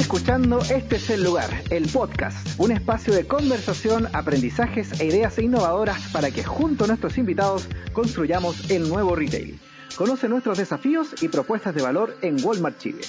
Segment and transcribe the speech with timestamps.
[0.00, 6.00] escuchando Este es el lugar, el podcast, un espacio de conversación, aprendizajes e ideas innovadoras
[6.10, 9.60] para que junto a nuestros invitados construyamos el nuevo retail.
[9.96, 13.02] Conoce nuestros desafíos y propuestas de valor en Walmart Chile.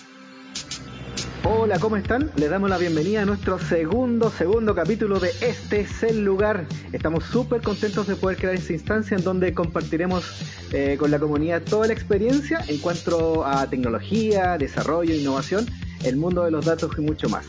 [1.46, 2.30] Hola, ¿cómo están?
[2.36, 6.66] Les damos la bienvenida a nuestro segundo, segundo capítulo de Este es el lugar.
[6.92, 10.26] Estamos súper contentos de poder crear esta instancia en donde compartiremos
[10.74, 15.66] eh, con la comunidad toda la experiencia en cuanto a tecnología, desarrollo, innovación,
[16.04, 17.46] el mundo de los datos y mucho más.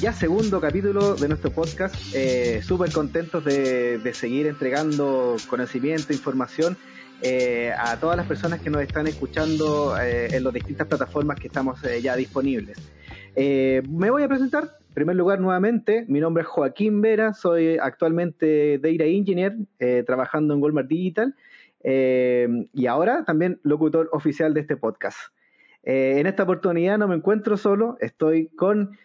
[0.00, 6.76] Ya segundo capítulo de nuestro podcast, eh, súper contentos de, seguir entregando conocimiento, información
[7.22, 11.80] eh, a todas las personas que nos están escuchando en las distintas plataformas que estamos
[12.02, 12.78] ya disponibles.
[13.34, 14.76] Eh, me voy a presentar.
[14.88, 20.52] En primer lugar, nuevamente, mi nombre es Joaquín Vera, soy actualmente Data Engineer eh, trabajando
[20.52, 21.34] en Walmart Digital
[21.82, 25.18] eh, y ahora también locutor oficial de este podcast.
[25.82, 28.96] En esta oportunidad no me encuentro solo, estoy con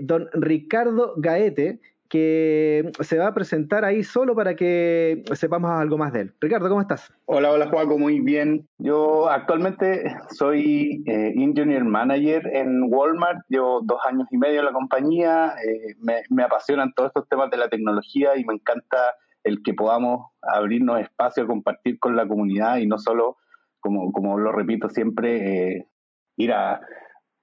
[0.00, 1.80] don Ricardo Gaete,
[2.14, 6.34] que se va a presentar ahí solo para que sepamos algo más de él.
[6.40, 7.12] Ricardo, ¿cómo estás?
[7.24, 8.68] Hola, hola Juaco, muy bien.
[8.78, 14.72] Yo actualmente soy eh, Engineer Manager en Walmart, llevo dos años y medio en la
[14.72, 15.96] compañía, eh,
[16.30, 18.98] me, apasionan todos estos temas de la tecnología y me encanta
[19.42, 23.38] el que podamos abrirnos espacio a compartir con la comunidad y no solo,
[23.80, 25.88] como, como lo repito siempre, eh,
[26.36, 26.80] ir a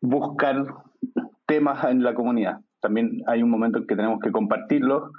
[0.02, 0.66] buscar
[1.46, 5.14] temas en la comunidad también hay un momento en que tenemos que compartirlo.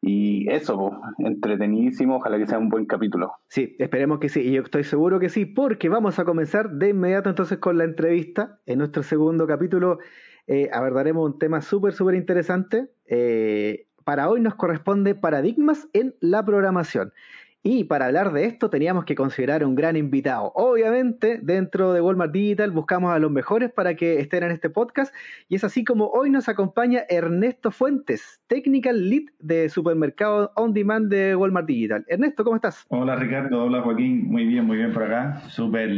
[0.00, 3.32] Y eso, entretenidísimo, ojalá que sea un buen capítulo.
[3.48, 6.90] Sí, esperemos que sí, y yo estoy seguro que sí, porque vamos a comenzar de
[6.90, 8.60] inmediato entonces con la entrevista.
[8.66, 9.98] En nuestro segundo capítulo
[10.46, 12.88] eh, abordaremos un tema súper, súper interesante.
[13.06, 17.12] Eh, para hoy nos corresponde paradigmas en la programación.
[17.68, 20.52] Y para hablar de esto teníamos que considerar un gran invitado.
[20.54, 25.12] Obviamente, dentro de Walmart Digital buscamos a los mejores para que estén en este podcast.
[25.48, 31.10] Y es así como hoy nos acompaña Ernesto Fuentes, Technical Lead de Supermercado On Demand
[31.10, 32.04] de Walmart Digital.
[32.06, 32.86] Ernesto, ¿cómo estás?
[32.86, 35.40] Hola Ricardo, hola Joaquín, muy bien, muy bien por acá.
[35.48, 35.90] Súper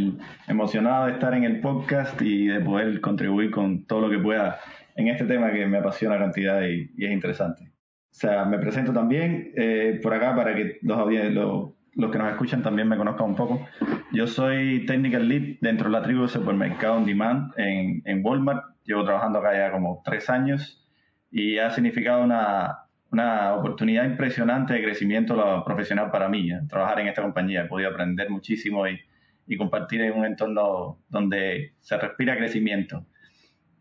[0.49, 4.59] emocionado de estar en el podcast y de poder contribuir con todo lo que pueda
[4.97, 7.78] en este tema que me apasiona cantidad y es interesante.
[8.19, 10.99] Sea, me presento también eh, por acá para que los,
[11.33, 13.65] los, los, que nos escuchan también me conozcan un poco.
[14.11, 18.75] Yo soy Technical Lead dentro de la tribu de Supermercado On Demand en, en Walmart.
[18.83, 20.85] Llevo trabajando acá ya como tres años
[21.31, 26.51] y ha significado una, una oportunidad impresionante de crecimiento profesional para mí.
[26.51, 26.59] ¿eh?
[26.69, 27.63] Trabajar en esta compañía.
[27.63, 28.99] He podido aprender muchísimo y,
[29.47, 33.07] y compartir en un entorno donde se respira crecimiento.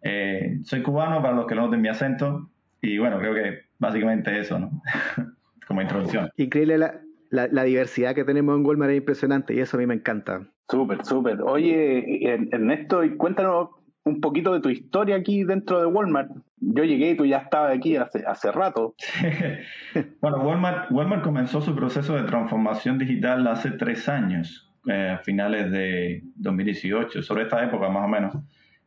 [0.04, 4.40] Eh, soy cubano, para los que no noten mi acento, y bueno, creo que básicamente
[4.40, 4.82] eso, ¿no?
[5.68, 6.30] Como introducción.
[6.38, 9.96] Increíble la, la, diversidad que tenemos en Walmart, es impresionante y eso a mí me
[9.96, 10.48] encanta.
[10.70, 11.42] Súper, súper.
[11.42, 13.70] Oye, Ernesto, cuéntanos
[14.08, 16.32] un poquito de tu historia aquí dentro de Walmart.
[16.60, 18.96] Yo llegué y tú ya estabas aquí hace, hace rato.
[20.22, 25.72] bueno, Walmart, Walmart comenzó su proceso de transformación digital hace tres años, eh, a finales
[25.72, 28.36] de 2018, sobre esta época más o menos.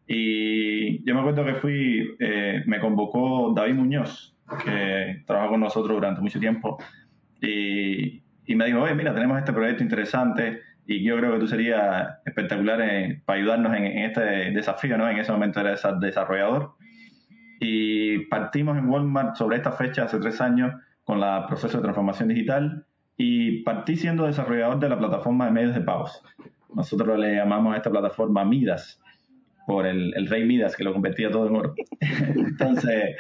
[0.06, 4.34] Y yo me acuerdo que fui, eh, me convocó David Muñoz,
[4.64, 6.78] que trabajó con nosotros durante mucho tiempo,
[7.40, 11.46] y, y me dijo, oye, mira, tenemos este proyecto interesante y yo creo que tú
[11.46, 15.08] serías espectacular eh, para ayudarnos en, este desafío, ¿no?
[15.08, 16.74] En ese momento eres desarrollador.
[17.60, 20.74] Y partimos en Walmart sobre esta fecha, hace tres años,
[21.04, 25.74] con la proceso de transformación digital y partí siendo desarrollador de la plataforma de medios
[25.74, 26.22] de pagos.
[26.74, 29.00] Nosotros le llamamos a esta plataforma Midas
[29.66, 31.74] por el, rey Midas, que lo convertía todo en oro.
[32.00, 33.16] Entonces,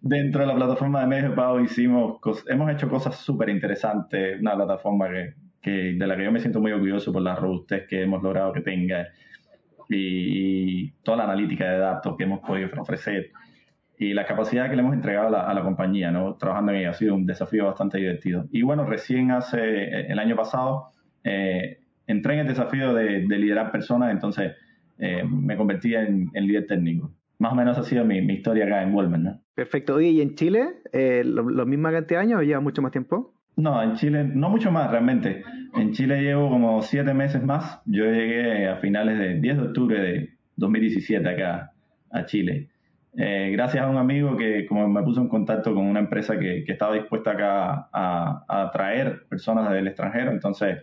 [0.00, 2.18] dentro de la plataforma de de pago hicimos,
[2.48, 5.08] hemos hecho cosas súper interesantes, una plataforma
[5.60, 8.52] que, de la que yo me siento muy orgulloso por la robustez que hemos logrado
[8.52, 9.08] que tenga
[9.88, 13.30] y, toda la analítica de datos que hemos podido ofrecer
[13.96, 16.34] y la capacidad que le hemos entregado a la, compañía, ¿no?
[16.34, 18.46] Trabajando en ella ha sido un desafío bastante divertido.
[18.50, 20.88] Y bueno, recién hace, el año pasado,
[21.22, 24.52] eh, entré en el desafío de liderar personas, entonces
[24.98, 27.12] eh, me convertí en, líder técnico.
[27.38, 29.40] Más o menos ha sido mi, historia acá en Walmart, ¿no?
[29.54, 30.00] Perfecto.
[30.00, 30.66] ¿y en Chile?
[30.92, 33.34] Eh, ¿Lo, ¿Lo misma cantidad de años o lleva mucho más tiempo?
[33.56, 35.42] No, en Chile, no mucho más realmente.
[35.74, 37.80] En Chile llevo como siete meses más.
[37.86, 41.72] Yo llegué a finales de 10 de octubre de 2017 acá
[42.10, 42.68] a Chile.
[43.16, 46.64] Eh, gracias a un amigo que como me puso en contacto con una empresa que,
[46.64, 50.78] que estaba dispuesta acá a, a, traer personas del extranjero, entonces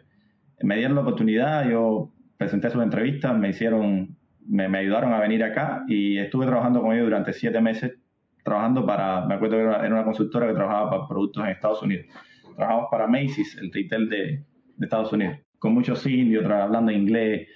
[0.61, 4.17] me dieron la oportunidad, yo presenté sus entrevistas, me hicieron,
[4.47, 7.99] me, ayudaron a venir acá y estuve trabajando con ellos durante siete meses,
[8.43, 12.07] trabajando para, me acuerdo que era, una consultora que trabajaba para productos en Estados Unidos.
[12.55, 14.43] Trabajamos para Macy's, el retail de,
[14.81, 17.49] Estados Unidos, con muchos indios, hablando inglés.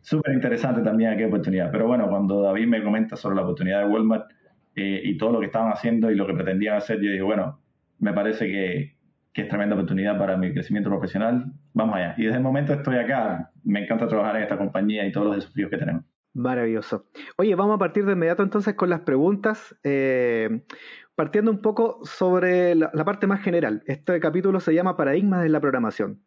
[0.00, 1.70] Súper interesante también aquella oportunidad.
[1.70, 4.28] Pero bueno, cuando David me comenta sobre la oportunidad de Walmart,
[4.74, 7.60] eh, y todo lo que estaban haciendo y lo que pretendían hacer, yo dije, bueno,
[8.00, 8.96] me parece que,
[9.32, 12.14] que es tremenda oportunidad para mi crecimiento profesional, vamos allá.
[12.16, 15.36] Y desde el momento estoy acá, me encanta trabajar en esta compañía y todos los
[15.36, 16.04] desafíos que tenemos.
[16.34, 17.06] Maravilloso.
[17.36, 19.76] Oye, vamos a partir de inmediato entonces con las preguntas.
[19.84, 20.62] Eh,
[21.14, 23.82] partiendo un poco sobre la, parte más general.
[23.86, 26.22] Este capítulo se llama Paradigmas de la programación.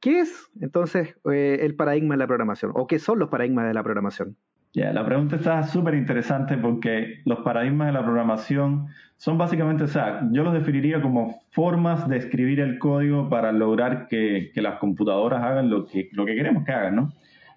[0.00, 2.72] ¿Qué es entonces eh, el paradigma de la programación?
[2.74, 4.38] ¿O qué son los paradigmas de la programación?
[4.72, 8.86] Ya, la pregunta está súper interesante porque los paradigmas de la programación
[9.16, 14.06] son básicamente, o sea, yo los definiría como formas de escribir el código para lograr
[14.06, 17.12] que, las computadoras hagan lo que, lo que queremos que hagan, ¿no?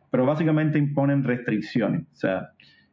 [0.09, 2.49] Pero básicamente imponen restricciones, o sea,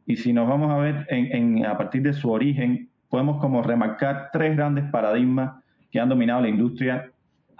[0.06, 4.28] y si nos vamos a ver en, a partir de su origen, podemos como remarcar
[4.32, 7.09] tres grandes paradigmas que han dominado la industria,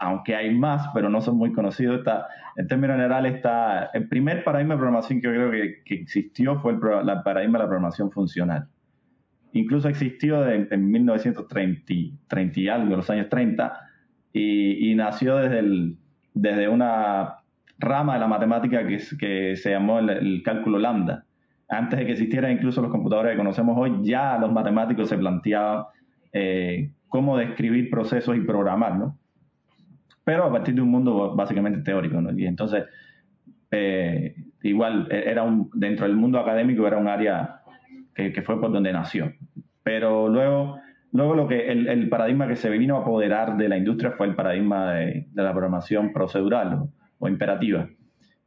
[0.01, 1.99] aunque hay más, pero no son muy conocidos.
[1.99, 2.27] Está,
[2.57, 5.51] en términos generales, está el primer paradigma de programación que yo creo
[5.85, 8.67] que, existió fue el, paradigma de la programación funcional.
[9.53, 11.93] Incluso existió en, 1930
[12.61, 13.73] y algo, los años 30,
[14.33, 15.97] y, nació desde, el,
[16.35, 17.37] desde una
[17.79, 21.25] rama de la matemática que, que se llamó el cálculo lambda
[21.71, 25.85] antes de que existieran incluso los computadores que conocemos hoy, ya los matemáticos se planteaban
[26.33, 29.17] eh, cómo describir procesos y programar, ¿no?
[30.31, 32.31] Pero a partir de un mundo básicamente teórico, ¿no?
[32.39, 32.85] Y entonces,
[33.69, 37.63] eh, igual, e-, era un, dentro del mundo académico era un área
[38.15, 39.33] que, fue por donde nació.
[39.83, 40.79] Pero luego,
[41.11, 44.37] luego lo que el, paradigma que se vino a apoderar de la industria fue el
[44.37, 46.85] paradigma de, la programación procedural
[47.19, 47.89] o imperativa,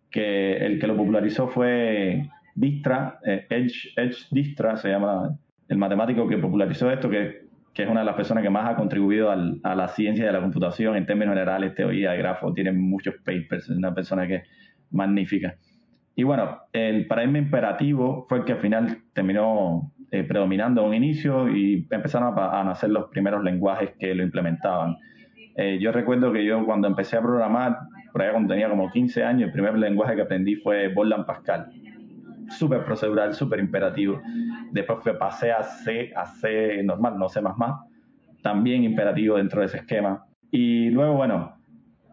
[0.09, 5.37] que el que lo popularizó fue Distra, eh, Edge, Edge Distra se llama
[5.67, 7.42] el matemático que popularizó esto, que,
[7.81, 10.95] es una de las personas que más ha contribuido a la ciencia de la computación
[10.95, 14.43] en términos generales, teoría de grafos, tiene muchos papers, es una persona que es
[14.91, 15.55] magnífica.
[16.15, 20.93] Y bueno, el paradigma imperativo fue el que al final terminó eh, predominando a un
[20.93, 24.97] inicio y empezaron a, nacer los primeros lenguajes que lo implementaban.
[25.55, 27.79] Eh, yo recuerdo que yo cuando empecé a programar,
[28.11, 31.71] por allá cuando tenía como 15 años, el primer lenguaje que aprendí fue Borland Pascal
[32.57, 34.21] súper procedural, súper imperativo.
[34.71, 37.41] Después pasé a C, a C normal, no C++,
[38.41, 40.25] también imperativo dentro de ese esquema.
[40.51, 41.57] Y luego, bueno,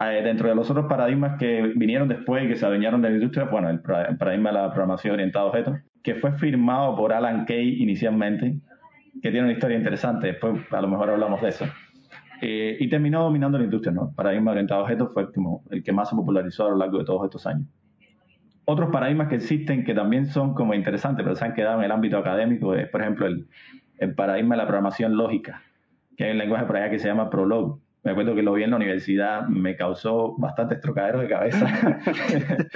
[0.00, 3.14] eh, dentro de los otros paradigmas que vinieron después y que se adueñaron de la
[3.16, 7.44] industria, bueno, el, paradigma de la programación orientada a objetos, que fue firmado por Alan
[7.44, 8.58] Kay inicialmente,
[9.22, 11.66] que tiene una historia interesante, después a lo mejor hablamos de eso.
[12.40, 14.08] Eh, y terminó dominando la industria, ¿no?
[14.08, 16.98] El paradigma orientado a objetos fue como el que más se popularizó a lo largo
[16.98, 17.66] de todos estos años
[18.64, 21.92] otros paradigmas que existen que también son como interesantes, pero se han quedado en el
[21.92, 25.62] ámbito académico, es por ejemplo el, paradigma de la programación lógica,
[26.16, 27.80] que hay un lenguaje por allá que se llama Prolog.
[28.02, 31.66] Me acuerdo que lo vi en la universidad, me causó bastante trocadero de cabeza.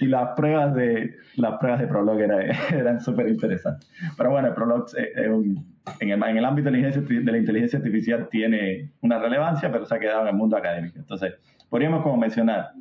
[0.00, 3.88] y las pruebas de las pruebas de Prolog eran, súper interesantes.
[4.16, 9.70] Pero bueno, Prolog en, el, en el ámbito de la inteligencia artificial tiene una relevancia,
[9.70, 10.98] pero se ha quedado en el mundo académico.
[10.98, 11.34] Entonces,
[11.68, 12.72] podríamos como mencionar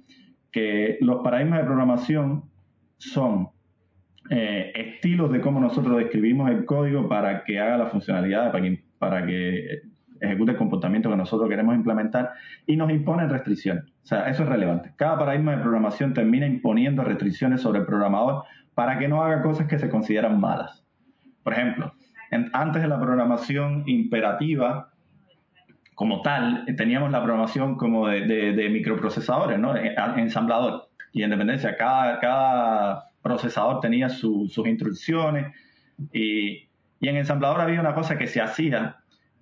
[0.52, 2.44] que los paradigmas de programación
[2.98, 3.50] son
[4.30, 8.84] eh, estilos de cómo nosotros describimos el código para que haga la funcionalidad, para que,
[8.98, 9.82] para que
[10.22, 12.32] ejecute el comportamiento que nosotros queremos implementar
[12.66, 13.86] y nos imponen restricciones.
[14.04, 14.92] O sea, eso es relevante.
[14.98, 18.44] Cada paradigma de programación termina imponiendo restricciones sobre el programador
[18.76, 20.86] para que no haga cosas que se consideran malas.
[21.44, 21.94] Por ejemplo,
[22.54, 24.89] antes de la programación imperativa,
[26.00, 29.76] como tal, teníamos la programación como de, microprocesadores, ¿no?
[29.76, 30.88] Ensamblador.
[31.12, 35.54] Y en dependencia, cada, cada procesador tenía sus instrucciones.
[36.14, 36.70] Y,
[37.02, 38.96] y en ensamblador había una cosa que se hacía,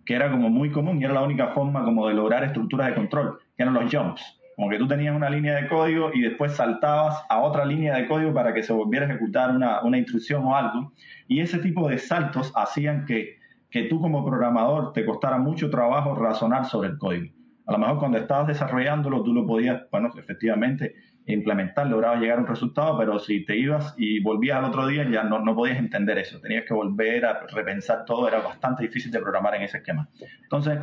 [0.04, 2.96] que era como muy común y era la única forma como de lograr estructuras de
[2.96, 4.24] control, que eran los jumps.
[4.56, 8.08] Como que tú tenías una línea de código y después saltabas a otra línea de
[8.08, 10.92] código para que se volviera a ejecutar una, una instrucción o algo.
[11.28, 13.37] Y ese tipo de saltos hacían que
[13.70, 17.34] que tú como programador te costara mucho trabajo razonar sobre el código.
[17.66, 20.96] A lo mejor cuando estabas desarrollándolo tú lo podías, bueno, efectivamente
[21.26, 25.06] implementar, lograbas llegar a un resultado, pero si te ibas y volvías al otro día
[25.10, 29.12] ya no, no podías entender eso, tenías que volver a repensar todo, era bastante difícil
[29.12, 30.08] de programar en ese esquema.
[30.44, 30.80] Entonces,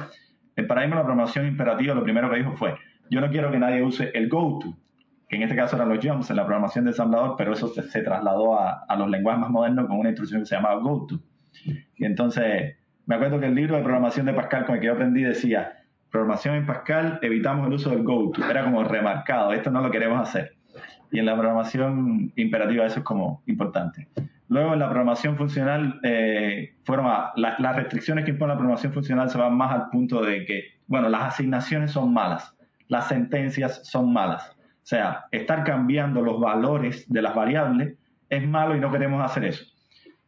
[0.57, 2.75] el paradigma de la programación imperativa lo primero que dijo fue,
[3.11, 4.77] yo no quiero que nadie use el GoTo,
[5.27, 8.03] que en este caso eran los jumps en la programación de ensamblador, pero eso se,
[8.03, 11.19] trasladó a, a, los lenguajes más modernos con una instrucción que se llamaba GoTo.
[11.65, 14.93] Y entonces, me acuerdo que el libro de programación de Pascal con el que yo
[14.93, 18.49] aprendí decía, programación en Pascal, evitamos el uso del GoTo.
[18.49, 20.55] Era como remarcado, esto no lo queremos hacer.
[21.11, 24.09] Y en la programación imperativa eso es como importante.
[24.49, 26.75] Luego en la programación funcional, eh,
[27.37, 31.09] las restricciones que impone la programación funcional se van más al punto de que, bueno,
[31.09, 32.55] las asignaciones son malas,
[32.89, 34.51] las sentencias son malas.
[34.51, 37.95] O sea, estar cambiando los valores de las variables
[38.29, 39.65] es malo y no queremos hacer eso.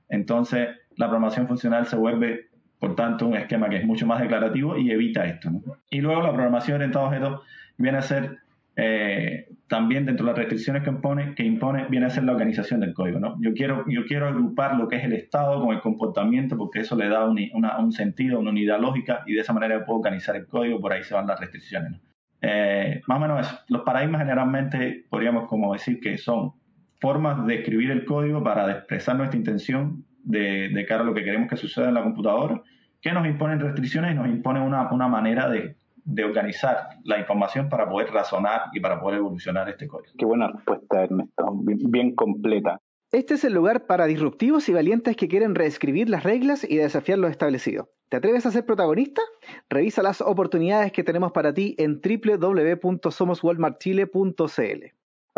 [0.08, 2.48] Entonces, la programación funcional se vuelve,
[2.78, 5.50] por tanto, un esquema que es mucho más declarativo y evita esto.
[5.90, 7.40] Y luego la programación orientada a objetos
[7.78, 8.38] viene a ser
[8.78, 12.80] eh, también dentro de las restricciones que impone, que impone, viene a ser la organización
[12.80, 13.18] del código.
[13.40, 16.94] Yo, quiero, yo quiero agrupar lo que es el estado con el comportamiento porque eso
[16.94, 20.78] le da un, sentido, una unidad lógica y de esa manera puedo organizar el código,
[20.78, 22.00] por ahí se van las restricciones.
[22.42, 26.52] Eh, más o menos Los paradigmas generalmente podríamos como decir que son
[27.00, 31.24] formas de escribir el código para expresar nuestra intención de, de cara a lo que
[31.24, 32.62] queremos que suceda en la computadora,
[33.00, 37.68] que nos imponen restricciones y nos imponen una, una manera de, de organizar la información
[37.68, 40.12] para poder razonar y para poder evolucionar este código.
[40.18, 42.80] Qué buena respuesta, Ernesto, bien, completa.
[43.12, 47.18] Este es el lugar para disruptivos y valientes que quieren reescribir las reglas y desafiar
[47.18, 47.90] lo establecido.
[48.08, 49.22] ¿Te atreves a ser protagonista?
[49.68, 54.84] Revisa las oportunidades que tenemos para ti en www.somoswalmartchile.cl.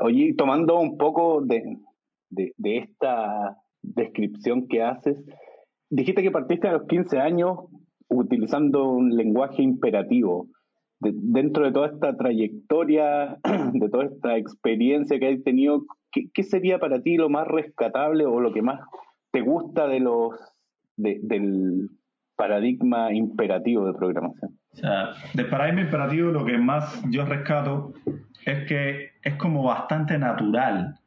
[0.00, 1.76] Oye, tomando un poco de,
[2.30, 5.16] de, de esta descripción que haces,
[5.90, 7.58] dijiste que partiste a los 15 años
[8.08, 10.48] utilizando un lenguaje imperativo
[11.00, 13.38] dentro de toda esta trayectoria,
[13.72, 18.40] de toda esta experiencia que has tenido, ¿qué, sería para ti lo más rescatable o
[18.40, 18.80] lo que más
[19.30, 20.34] te gusta de los
[20.96, 21.88] del
[22.36, 24.58] paradigma imperativo de programación?
[24.72, 27.92] O sea, del paradigma imperativo lo que más yo rescato
[28.44, 30.97] es que es como bastante natural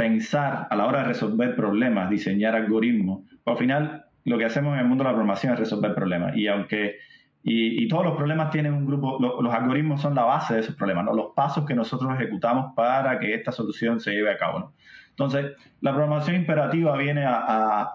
[0.00, 3.20] pensar a la hora de resolver problemas, diseñar algoritmos.
[3.44, 6.34] Al final, lo que hacemos en el mundo de la programación es resolver problemas.
[6.34, 6.96] Y aunque
[7.42, 11.04] y, todos los problemas tienen un grupo, los algoritmos son la base de esos problemas,
[11.04, 11.12] ¿no?
[11.12, 14.72] los pasos que nosotros ejecutamos para que esta solución se lleve a cabo.
[15.10, 15.52] Entonces,
[15.82, 17.92] la programación imperativa viene a,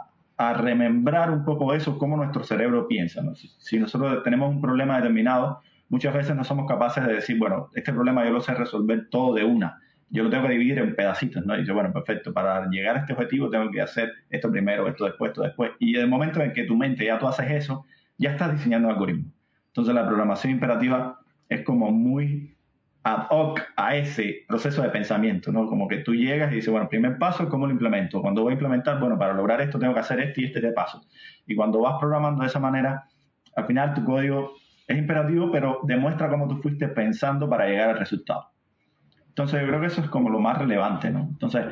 [0.57, 3.23] remembrar un poco eso, cómo nuestro cerebro piensa.
[3.23, 3.33] ¿no?
[3.33, 7.91] Si, nosotros tenemos un problema determinado, muchas veces no somos capaces de decir, bueno, este
[7.93, 9.79] problema yo lo sé resolver todo de una.
[10.09, 11.55] Yo lo tengo que dividir en pedacitos, ¿no?
[11.55, 15.05] Y dice, bueno, perfecto, para llegar a este objetivo tengo que hacer esto primero, esto
[15.05, 15.71] después, esto después.
[15.79, 17.85] Y en el momento en que tu mente ya tú haces eso,
[18.17, 19.31] ya estás diseñando un algoritmo.
[19.67, 21.19] Entonces la programación imperativa
[21.49, 22.55] es como muy
[23.03, 25.67] ad hoc a ese proceso de pensamiento, ¿no?
[25.67, 28.19] Como que tú llegas y dices, bueno, primer paso, ¿cómo lo implemento?
[28.21, 30.71] Cuando voy a implementar, bueno, para lograr esto tengo que hacer este y este de
[30.71, 31.01] paso.
[31.45, 33.05] Y cuando vas programando de esa manera,
[33.55, 34.53] al final tu código
[34.87, 38.54] es imperativo, pero demuestra cómo tú fuiste pensando para llegar al resultado.
[39.35, 41.27] Entonces yo creo que eso es como lo más relevante, ¿no?
[41.29, 41.65] Entonces,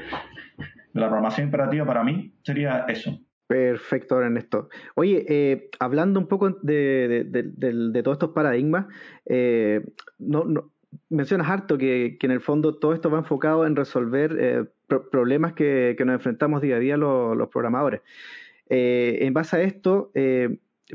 [0.92, 3.18] la programación imperativa para mí sería eso,
[3.48, 4.68] Perfecto, Ernesto.
[4.96, 8.88] Oye, eh, hablando un poco de, todos estos paradigmas,
[9.26, 9.86] eh,
[10.18, 10.72] no,
[11.10, 15.96] mencionas harto que, en el fondo todo esto va enfocado en resolver eh, problemas que,
[16.00, 18.02] nos enfrentamos día a día los, programadores.
[18.68, 20.12] en base a esto,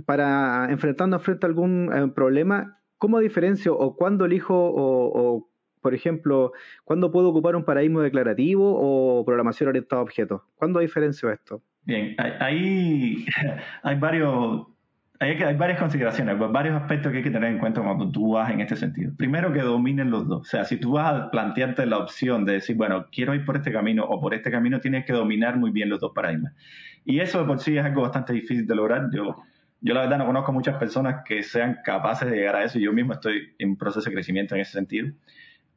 [0.04, 5.48] para enfrentando frente a algún problema, ¿cómo diferencio o cuándo elijo o,
[5.88, 6.52] por ejemplo,
[6.84, 10.42] ¿cuándo puedo ocupar un paradigma declarativo o programación orientada a objetos?
[10.56, 11.62] ¿Cuándo diferencio esto?
[11.84, 13.24] Bien, ahí
[13.82, 14.66] hay, varios,
[15.18, 18.50] hay, hay, varias consideraciones, varios aspectos que hay que tener en cuenta cuando tú vas
[18.50, 19.14] en este sentido.
[19.16, 20.42] Primero, que dominen los dos.
[20.42, 23.56] O sea, si tú vas a plantearte la opción de decir, bueno, quiero ir por
[23.56, 26.52] este camino o por este camino, tienes que dominar muy bien los dos paradigmas.
[27.06, 29.08] Y eso de por sí es algo bastante difícil de lograr.
[29.10, 29.36] Yo,
[29.80, 32.78] yo la verdad no conozco muchas personas que sean capaces de llegar a eso.
[32.78, 35.08] Yo mismo estoy en proceso de crecimiento en ese sentido.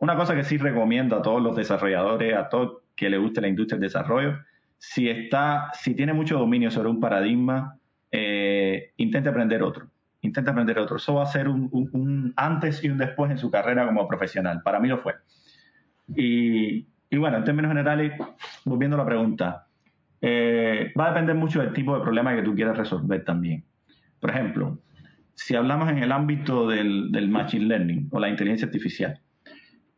[0.01, 3.47] Una cosa que sí recomiendo a todos los desarrolladores, a todos que les guste la
[3.47, 4.39] industria del desarrollo,
[4.79, 7.77] si, está, si tiene mucho dominio sobre un paradigma,
[8.11, 9.91] eh, intente aprender otro.
[10.21, 10.97] Intente aprender otro.
[10.97, 14.63] Eso va a ser un, antes y un después en su carrera como profesional.
[14.63, 15.13] Para mí lo fue.
[16.15, 18.13] Y, bueno, en términos generales,
[18.65, 19.67] volviendo a la pregunta,
[20.19, 23.63] eh, va a depender mucho del tipo de problema que tú quieras resolver también.
[24.19, 24.79] Por ejemplo,
[25.35, 29.20] si hablamos en el ámbito del, del Machine Learning o la inteligencia artificial,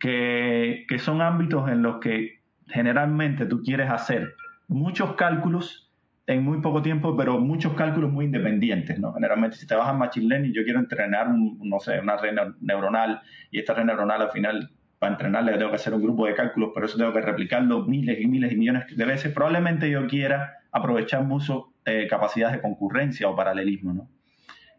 [0.04, 4.36] que, son ámbitos en los que generalmente tú quieres hacer
[4.68, 5.90] muchos cálculos
[6.28, 9.14] en muy poco tiempo, pero muchos cálculos muy independientes, ¿no?
[9.14, 13.22] Generalmente, si te vas a Machine Learning, yo quiero entrenar, no sé, una red neuronal,
[13.50, 16.72] y esta red neuronal al final, para entrenarle, tengo que hacer un grupo de cálculos,
[16.74, 19.34] pero eso tengo que replicarlo miles y miles y millones de veces.
[19.34, 24.10] Probablemente yo quiera aprovechar mucho eh, capacidades de concurrencia o paralelismo, ¿no?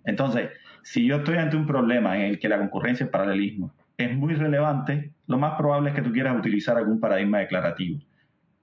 [0.04, 0.50] Entonces,
[0.83, 4.35] si yo estoy ante un problema en el que la concurrencia el paralelismo es muy
[4.35, 8.01] relevante, lo más probable es que tú quieras utilizar algún paradigma declarativo.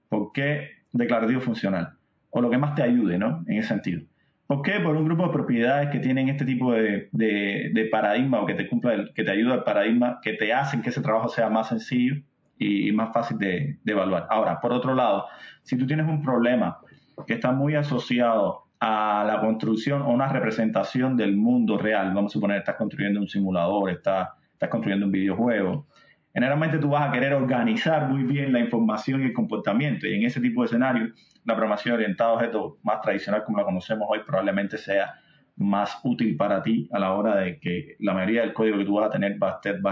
[0.08, 1.94] ¿Por qué declarativo funcional,
[2.30, 3.44] o lo que más te ayude, ¿no?
[3.46, 4.02] En ese sentido.
[4.46, 4.80] ¿Por qué?
[4.80, 8.68] Por un grupo de propiedades que tienen este tipo de, de, paradigma o que te
[8.68, 12.16] cumpla, que te ayuda al paradigma, que te hacen que ese trabajo sea más sencillo
[12.58, 14.26] y, más fácil de, de, evaluar.
[14.28, 15.26] Ahora, por otro lado,
[15.62, 16.78] si tú tienes un problema
[17.26, 22.34] que está muy asociado a la construcción o una representación del mundo real, vamos a
[22.34, 24.30] suponer, estás construyendo un simulador, estás,
[24.62, 25.86] estás construyendo un videojuego,
[26.32, 30.06] generalmente tú vas a querer organizar muy bien la información y el comportamiento.
[30.06, 31.12] Y en ese tipo de escenario,
[31.44, 35.14] la programación orientada a objetos más tradicional como la conocemos hoy probablemente sea
[35.56, 38.94] más útil para ti a la hora de que la mayoría del código que tú
[38.94, 39.82] vas a tener va a, estar,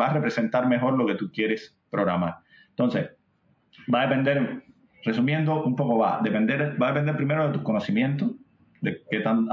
[0.00, 2.36] va a, representar mejor lo que tú quieres programar.
[2.70, 3.10] Entonces,
[3.92, 4.62] va a depender,
[5.04, 8.30] resumiendo un poco, va a depender, va a depender primero de tus conocimientos,
[8.80, 9.46] de qué tan,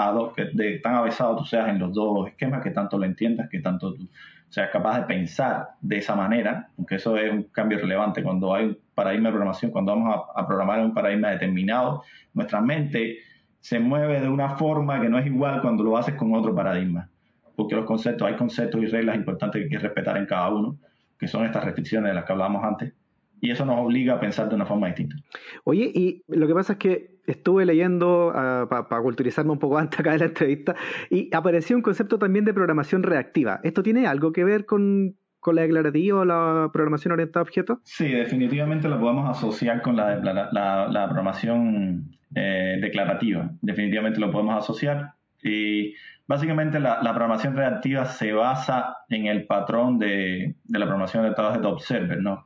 [0.53, 3.93] de tan avanzado tú seas en los dos esquemas, que tanto lo entiendas, que tanto
[3.93, 4.07] tú
[4.50, 8.24] seas capaz de pensar de esa manera, aunque eso es un cambio relevante.
[8.24, 12.62] Cuando hay un paradigma de programación, cuando vamos a, a programar un paradigma determinado, nuestra
[12.62, 13.18] mente
[13.60, 17.10] se mueve de una forma que no es igual cuando lo haces con otro paradigma,
[17.56, 20.77] porque los conceptos, hay conceptos y reglas importantes que hay que respetar en cada uno,
[21.20, 22.94] que son estas restricciones de las que hablábamos antes,
[23.39, 25.15] y eso nos obliga a pensar de una forma distinta.
[25.63, 30.00] Oye, y lo que pasa es que estuve leyendo uh, para culturizarme un poco antes
[30.00, 30.75] acá de la entrevista
[31.10, 33.60] y apareció un concepto también de programación reactiva.
[33.63, 37.79] ¿Esto tiene algo que ver con, con la declarativa o la programación orientada a objetos?
[37.84, 43.50] Sí, definitivamente lo podemos asociar con la, la, la, la programación eh, declarativa.
[43.62, 45.13] Definitivamente lo podemos asociar.
[45.44, 45.94] Y
[46.27, 51.51] básicamente la, programación reactiva se basa en el patrón de, de la programación orientada a
[51.51, 52.46] objetos observer, ¿no?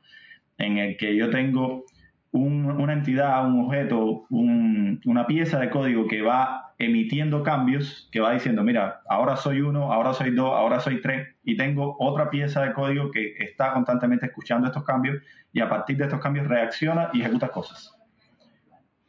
[0.62, 1.86] En el que yo tengo
[2.34, 8.64] una entidad, un objeto, una pieza de código que va emitiendo cambios, que va diciendo,
[8.64, 12.74] mira, ahora soy uno, ahora soy dos, ahora soy tres, y tengo otra pieza de
[12.74, 17.22] código que está constantemente escuchando estos cambios y a partir de estos cambios reacciona y
[17.22, 17.98] ejecuta cosas.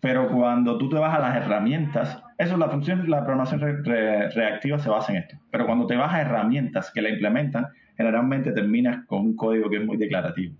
[0.01, 4.81] Pero cuando tú te vas a las herramientas, eso es la función, la programación reactiva
[4.81, 5.37] se basa en esto.
[5.53, 9.77] Pero cuando te vas a herramientas que la implementan, generalmente terminas con un código que
[9.77, 10.57] es muy declarativo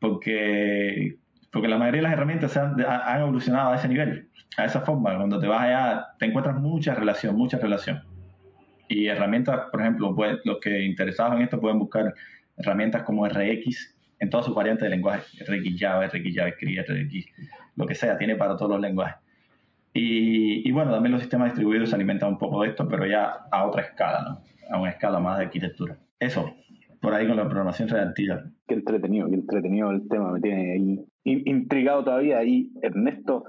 [0.00, 1.18] porque,
[1.52, 2.76] porque la mayoría de las herramientas han,
[3.20, 5.16] evolucionado a ese nivel, a esa forma.
[5.16, 8.02] Cuando te vas allá, te encuentras mucha relación, mucha relación.
[8.88, 12.12] Y herramientas, por ejemplo, los que interesados en esto pueden buscar
[12.56, 17.26] herramientas como RX en todas sus variantes de lenguaje, RX Java, RX JavaScript, RX,
[17.76, 19.16] lo que sea, tiene para todos los lenguajes.
[19.92, 23.46] Y, y, bueno, también los sistemas distribuidos se alimentan un poco de esto, pero ya
[23.50, 24.42] a otra escala, ¿no?
[24.70, 25.96] A una escala más de arquitectura.
[26.18, 26.54] Eso,
[27.00, 28.42] por ahí con la programación reactiva.
[28.66, 32.44] Qué entretenido, qué entretenido el tema, me tiene ahí intrigado todavía.
[32.44, 33.44] Y Ernesto,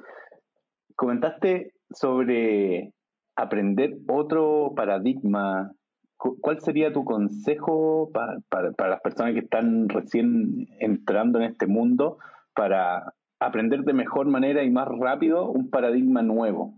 [0.95, 2.93] comentaste sobre
[3.35, 5.71] aprender otro paradigma.
[6.17, 12.19] ¿Cuál sería tu consejo para, para, las personas que están recién entrando en este mundo
[12.53, 16.75] para aprender de mejor manera y más rápido un paradigma nuevo?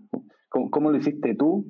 [0.50, 1.66] ¿Cómo, lo hiciste tú?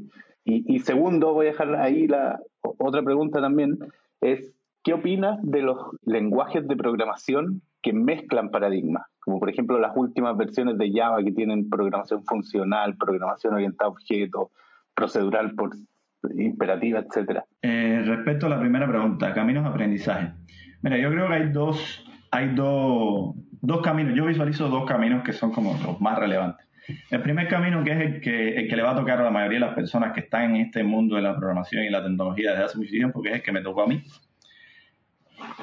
[0.46, 3.80] Y, segundo, voy a dejar ahí la otra pregunta también,
[4.20, 9.04] es ¿Qué opinas de los lenguajes de programación que mezclan paradigmas?
[9.22, 13.94] Como por ejemplo las últimas versiones de Java que tienen programación funcional, programación orientada a
[13.94, 14.50] objetos,
[14.94, 15.72] procedural por
[16.36, 17.46] imperativa, etcétera.
[17.62, 20.34] Eh, respecto a la primera pregunta, caminos de aprendizaje.
[20.82, 24.16] Mira, yo creo que hay dos, hay dos, dos caminos.
[24.16, 26.68] Yo visualizo dos caminos que son como los más relevantes.
[27.10, 29.32] El primer camino, que es el que, el que le va a tocar a la
[29.32, 32.52] mayoría de las personas que están en este mundo de la programación y la tecnología
[32.52, 34.04] desde hace mucho tiempo, que es el que me tocó a mí,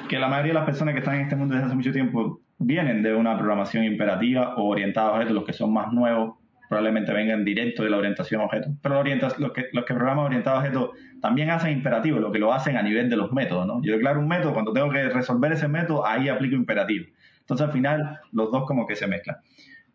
[0.09, 2.41] que la mayoría de las personas que están en este mundo desde hace mucho tiempo
[2.57, 6.35] vienen de una programación imperativa o orientada a objetos, los que son más nuevos
[6.71, 8.71] probablemente vengan directo de la orientación a objetos.
[8.81, 10.91] Pero los, que, los que programan orientados a objetos
[11.21, 13.67] también hacen imperativo, lo que lo hacen a nivel de los métodos.
[13.67, 13.81] ¿no?
[13.83, 17.07] Yo declaro un método, cuando tengo que resolver ese método, ahí aplico imperativo.
[17.41, 19.35] Entonces al final los dos como que se mezclan.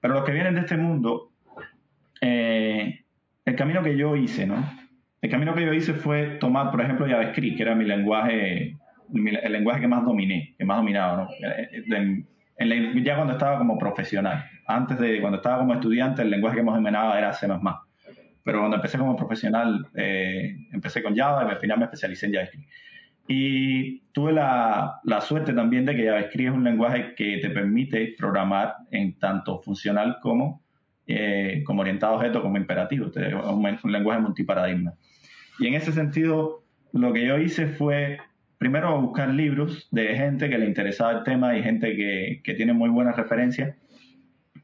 [0.00, 1.30] Pero los que vienen de este mundo,
[2.20, 3.04] eh,
[3.46, 4.56] el camino que yo hice, ¿no?
[5.22, 8.76] El camino que yo hice fue tomar, por ejemplo, JavaScript, que era mi lenguaje
[9.14, 11.28] el lenguaje que más dominé, que más dominaba, ¿no?
[12.58, 14.44] En, ya cuando estaba como profesional.
[14.66, 17.46] Antes de cuando estaba como estudiante, el lenguaje que más dominaba era C++.
[18.42, 22.34] Pero cuando empecé como profesional, eh, empecé con Java y al final me especialicé en
[22.34, 22.68] JavaScript.
[23.28, 28.14] Y tuve la, la, suerte también de que JavaScript es un lenguaje que te permite
[28.16, 30.62] programar en tanto funcional como,
[31.08, 33.10] eh, como orientado a objetos, como imperativo.
[33.14, 34.94] Es un, un lenguaje multiparadigma.
[35.58, 38.18] Y en ese sentido, lo que yo hice fue
[38.58, 42.72] primero buscar libros de gente que le interesaba el tema y gente que, que tiene
[42.72, 43.76] muy buenas referencias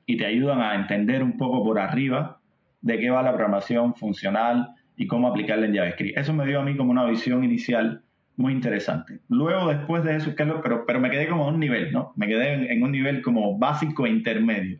[0.06, 2.40] y te ayudan a entender un poco por arriba
[2.80, 6.18] de qué va la programación funcional y cómo aplicarla en JavaScript.
[6.18, 8.02] Eso me dio a mí como una visión inicial
[8.36, 9.20] muy interesante.
[9.28, 12.12] Luego, después de eso, pero, pero me quedé como en un nivel, ¿no?
[12.16, 14.78] Me quedé en, en, un nivel como básico e intermedio.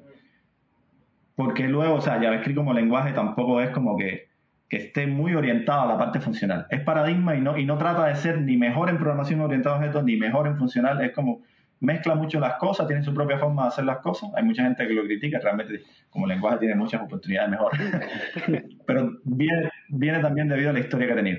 [1.35, 4.32] Porque luego, o sea, JavaScript como lenguaje tampoco es como que
[4.73, 6.67] que esté muy orientado a la parte funcional.
[6.71, 9.79] Es paradigma y no, y no trata de ser ni mejor en programación orientada a
[9.81, 10.99] objetos ni mejor en funcional.
[11.03, 11.43] Es como
[11.81, 14.31] mezcla mucho las cosas, tiene su propia forma de hacer las cosas.
[14.35, 17.73] Hay mucha gente que lo critica, realmente como lenguaje tiene muchas oportunidades mejor.
[18.87, 21.39] Pero viene, viene también debido a la historia que ha tenido.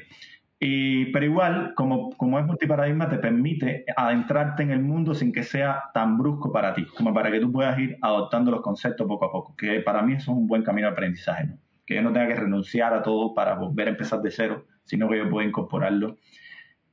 [0.59, 5.43] Y, pero igual, como, como es multiparadigma, te permite adentrarte en el mundo sin que
[5.43, 9.25] sea tan brusco para ti, como para que tú puedas ir adoptando los conceptos poco
[9.25, 11.57] a poco, que para mí eso es un buen camino de aprendizaje, ¿no?
[11.85, 15.09] Que yo no tenga que renunciar a todo para volver a empezar de cero, sino
[15.09, 16.17] que yo pueda incorporarlo.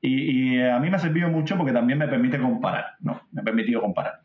[0.01, 3.21] Y, y a mí me ha servido mucho porque también me permite comparar, ¿no?
[3.33, 4.21] Me ha permitido comparar.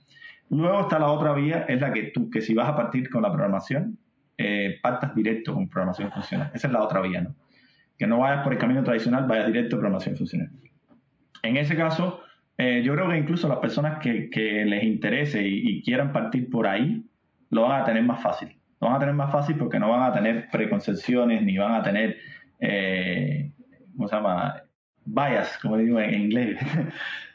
[0.49, 3.23] Luego está la otra vía, es la que tú, que si vas a partir con
[3.23, 3.97] la programación,
[4.37, 6.51] eh, partas directo con programación funcional.
[6.53, 7.35] Esa es la otra vía, ¿no?
[7.97, 10.49] que no vayas por el camino tradicional, vayas directo a programación funcional.
[11.43, 12.21] En ese caso,
[12.57, 14.29] eh, yo creo que incluso las personas que,
[14.65, 17.03] les interese y, quieran partir por ahí,
[17.49, 18.57] lo van a tener más fácil.
[18.81, 21.83] Lo van a tener más fácil porque no van a tener preconcepciones ni van a
[21.83, 22.17] tener,
[22.59, 23.51] eh,
[23.95, 24.61] ¿cómo se llama?
[25.05, 26.59] Bias, como digo en, inglés.
[26.63, 26.91] o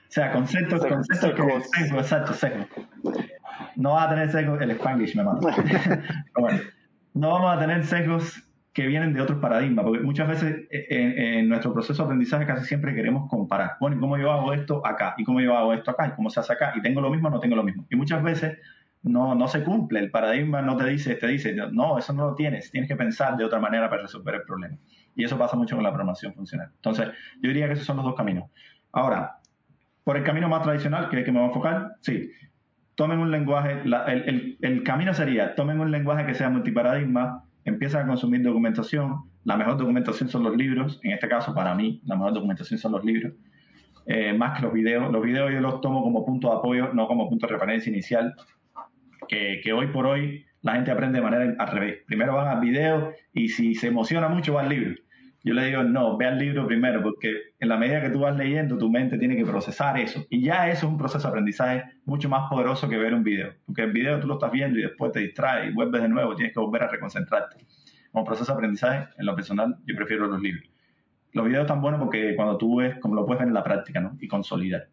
[0.09, 1.97] sea, conceptos, conceptos que...
[1.97, 2.67] exacto, seco.
[3.77, 5.41] No van a tener sesgos, el Spanglish me mata.
[6.37, 6.61] bueno,
[7.15, 11.49] no vamos a tener sesgos que vienen de otros paradigmas, porque muchas veces eh, en,
[11.49, 15.15] nuestro proceso de aprendizaje casi siempre queremos comparar, bueno, ¿y cómo yo hago esto acá?
[15.19, 16.09] ¿Y cómo yo hago esto acá?
[16.09, 16.73] ¿Y cómo se hace acá?
[16.77, 17.85] ¿Y tengo lo mismo o no tengo lo mismo?
[17.91, 18.59] Y muchas veces
[19.03, 22.35] no, no se cumple, el paradigma no te dice, te dice, no, eso no lo
[22.35, 24.77] tienes, tienes que pensar de otra manera para resolver el problema.
[25.15, 26.71] Y eso pasa mucho con la programación funcional.
[26.75, 27.09] Entonces,
[27.41, 28.51] yo diría que esos son los dos caminos.
[28.93, 29.39] Ahora,
[30.05, 32.31] por el camino más tradicional, que que me voy a enfocar, sí,
[32.95, 38.43] tomen un lenguaje, el camino sería, tomen un lenguaje que sea multiparadigma, empiezan a consumir
[38.43, 39.25] documentación.
[39.45, 41.01] La mejor documentación son los libros.
[41.03, 43.33] En este caso, para mí, la mejor documentación son los libros.
[44.07, 45.11] Eh, más que los videos.
[45.13, 48.35] Los videos yo los tomo como punto de apoyo, no como punto de referencia inicial.
[49.31, 51.99] Que, hoy por hoy la gente aprende de manera al revés.
[52.05, 54.97] Primero van al video y si se emociona mucho va al libro.
[55.45, 58.37] Yo le digo, no, ve al libro primero, porque en la medida que tú vas
[58.37, 60.27] leyendo, tu mente tiene que procesar eso.
[60.29, 63.55] Y ya eso es un proceso de aprendizaje mucho más poderoso que ver un video.
[63.65, 66.35] Porque el video tú lo estás viendo y después te distraes y vuelves de nuevo,
[66.35, 67.65] tienes que volver a reconcentrarte.
[68.11, 70.69] Como proceso de aprendizaje, en lo personal, yo prefiero los libros.
[71.33, 74.01] Los videos están buenos porque cuando tú ves, como lo puedes ver en la práctica,
[74.01, 74.17] ¿no?
[74.21, 74.89] Y consolidar.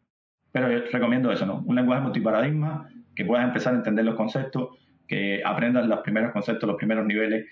[0.52, 1.64] Pero yo recomiendo eso, ¿no?
[1.66, 4.78] Un lenguaje multiparadigma, que puedas empezar a entender los conceptos,
[5.08, 7.48] que aprendas los primeros conceptos, los primeros niveles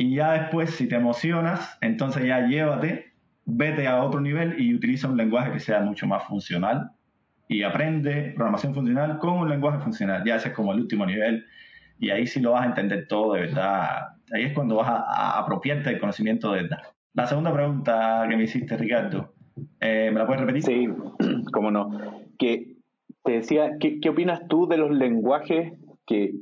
[0.00, 5.08] y ya después, si te emocionas, entonces ya llévate, vete a otro nivel y utiliza
[5.08, 6.92] un lenguaje que sea mucho más funcional
[7.48, 10.22] y aprende programación funcional con un lenguaje funcional.
[10.24, 11.44] Ya ese es como el último nivel
[11.98, 14.10] y ahí sí lo vas a entender todo de verdad.
[14.32, 16.82] Ahí es cuando vas a, apropiarte del conocimiento de verdad.
[17.14, 19.34] La segunda pregunta que me hiciste, Ricardo,
[19.80, 20.62] eh, ¿me la puedes repetir?
[20.62, 20.88] Sí,
[21.52, 22.22] cómo no.
[22.38, 22.77] Que
[23.24, 25.74] te decía, ¿qué, ¿qué opinas tú de los lenguajes
[26.06, 26.34] que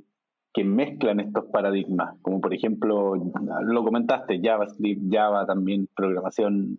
[0.56, 6.78] que mezclan estos paradigmas, como por ejemplo, lo comentaste, JavaScript, Java también, programación,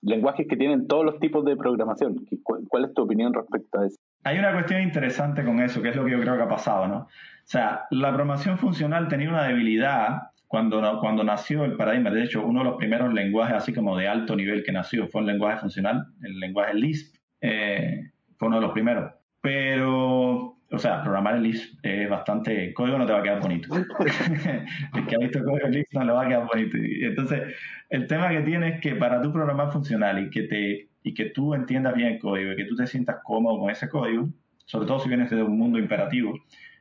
[0.00, 2.16] lenguajes que tienen todos los tipos de programación.
[2.42, 3.96] ¿Cuál es tu opinión respecto a eso?
[4.24, 6.88] Hay una cuestión interesante con eso, que es lo que yo creo que ha pasado,
[6.88, 6.96] ¿no?
[7.00, 7.08] O
[7.44, 12.08] sea, la programación funcional tenía una debilidad cuando, cuando nació el paradigma.
[12.08, 15.20] De hecho, uno de los primeros lenguajes así como de alto nivel que nació fue
[15.20, 19.12] un lenguaje funcional, el lenguaje Lisp, eh, fue uno de los primeros.
[19.40, 23.40] Pero o sea, programar en Lisp es bastante, el código no te va a quedar
[23.40, 23.74] bonito.
[24.94, 26.76] el que ha visto código en Lisp no le va a quedar bonito.
[26.78, 27.54] entonces,
[27.88, 31.26] el tema que tienes es que para tu programar funcional y que, te, y que
[31.26, 34.28] tú entiendas bien el código y que tú te sientas cómodo con ese código,
[34.64, 36.38] sobre todo si vienes de un mundo imperativo,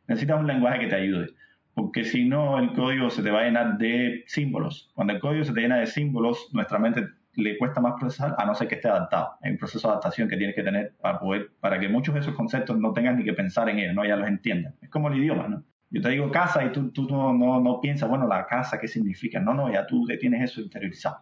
[0.08, 1.30] necesitas un lenguaje que te ayude.
[1.74, 4.92] Porque si no, el código se te va a llenar de símbolos.
[4.94, 7.08] Cuando el código se te llena de símbolos, nuestra mente
[7.40, 9.32] le cuesta más procesar a no ser que esté adaptado.
[9.42, 12.22] Hay un proceso de adaptación que tienes que tener para poder, para que muchos de
[12.22, 14.06] esos conceptos no tengas ni que pensar en ellos, ¿no?
[14.06, 14.74] Ya los entiendas.
[14.82, 15.64] Es como el idioma, ¿no?
[15.92, 18.88] Yo te digo casa y tú, tú no, no, no piensas, bueno, la casa, ¿qué
[18.88, 19.40] significa?
[19.40, 21.22] No, no, ya tú tienes eso interiorizado.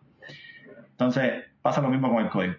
[0.91, 2.56] Entonces, pasa lo mismo con el código.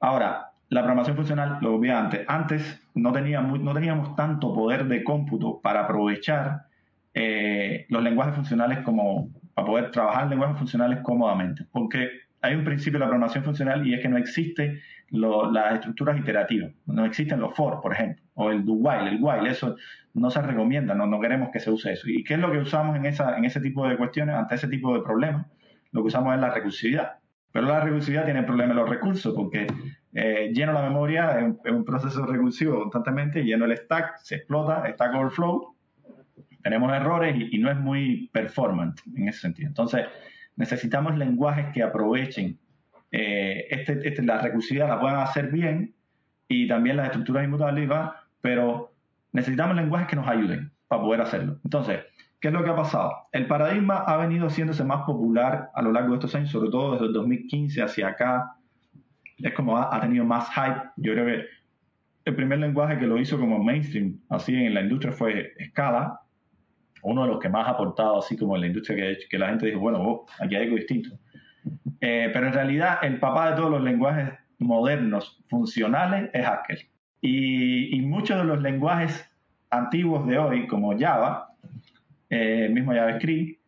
[0.00, 2.24] Ahora, la programación funcional, lo vi antes.
[2.28, 6.66] Antes no teníamos, no teníamos tanto poder de cómputo para aprovechar
[7.14, 11.64] eh, los lenguajes funcionales como, para poder trabajar en lenguajes funcionales cómodamente.
[11.70, 12.08] Porque
[12.46, 14.80] hay un principio de la programación funcional y es que no existen
[15.10, 19.48] las estructuras iterativas, no existen los for, por ejemplo, o el do while, el while,
[19.48, 19.76] eso
[20.14, 22.08] no se recomienda, no, queremos que se use eso.
[22.08, 24.68] ¿Y qué es lo que usamos en, esa, en ese tipo de cuestiones, ante ese
[24.68, 25.46] tipo de problemas?
[25.92, 27.18] Lo que usamos es la recursividad.
[27.52, 29.66] Pero la recursividad tiene el problema de los recursos, porque
[30.14, 35.14] eh, lleno la memoria es un, proceso recursivo constantemente, lleno el stack, se explota, stack
[35.14, 35.74] overflow,
[36.62, 39.68] tenemos errores y, y no es muy performant en ese sentido.
[39.68, 40.06] Entonces,
[40.56, 42.58] necesitamos lenguajes que aprovechen
[43.12, 45.94] eh, este, este, la recursividad, la puedan hacer bien
[46.48, 47.88] y también las estructuras inmutables,
[48.40, 48.92] pero
[49.32, 51.58] necesitamos lenguajes que nos ayuden para poder hacerlo.
[51.64, 52.00] Entonces,
[52.40, 53.12] ¿qué es lo que ha pasado?
[53.32, 56.92] El paradigma ha venido haciéndose más popular a lo largo de estos años, sobre todo
[56.92, 58.56] desde el 2015 hacia acá.
[59.38, 60.90] Es como ha, ha tenido más hype.
[60.96, 61.44] Yo creo que
[62.24, 66.20] el primer lenguaje que lo hizo como mainstream, así en la industria, fue Scala,
[67.06, 69.48] uno de los que más ha aportado, así como en la industria, que, que la
[69.48, 71.10] gente dijo, bueno, oh, aquí hay algo distinto.
[72.00, 76.88] Eh, pero en realidad el papá de todos los lenguajes modernos funcionales es Haskell.
[77.20, 79.28] Y, muchos de los lenguajes
[79.70, 81.48] antiguos de hoy, como Java,
[82.30, 83.60] eh, mismo JavaScript,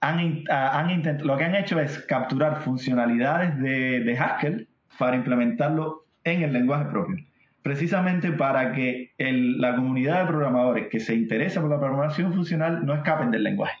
[0.00, 6.42] han, han lo que han hecho es capturar funcionalidades de, de Haskell para implementarlo en
[6.42, 7.16] el lenguaje propio
[7.62, 12.94] precisamente para que la comunidad de programadores que se interesa por la programación funcional no
[12.94, 13.78] escapen del lenguaje.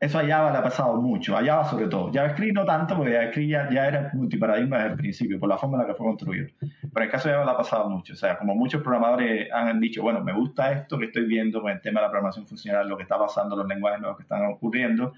[0.00, 2.12] Eso a Java le ha pasado mucho, a Java sobre todo.
[2.12, 5.76] JavaScript no tanto, porque JavaScript ya, ya era multiparadigma desde el principio, por la forma
[5.76, 6.48] en la que fue construido.
[6.60, 8.12] Pero en el caso de Java le ha pasado mucho.
[8.12, 11.72] O sea, como muchos programadores han dicho, bueno, me gusta esto que estoy viendo con
[11.72, 14.44] el tema de la programación funcional, lo que está pasando, los lenguajes nuevos que están
[14.44, 15.14] ocurriendo.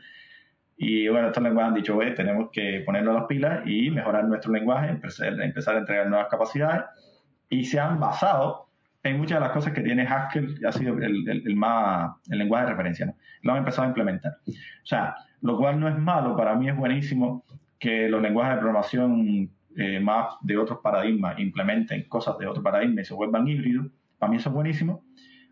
[0.76, 4.24] Y bueno, estos lenguajes han dicho, oye, tenemos que ponerlo a las pilas y mejorar
[4.24, 6.84] nuestro lenguaje, empezar a entregar nuevas capacidades
[7.48, 8.66] y se han basado
[9.02, 12.64] en muchas de las cosas que tiene Haskell, ha sido el, el, más, el lenguaje
[12.66, 13.14] de referencia, ¿no?
[13.42, 14.38] lo han empezado a implementar.
[14.46, 17.44] O sea, lo cual no es malo, para mí es buenísimo
[17.78, 23.02] que los lenguajes de programación eh, más de otros paradigmas implementen cosas de otro paradigma
[23.02, 23.86] y se vuelvan híbridos.
[24.18, 25.04] Para mí eso es buenísimo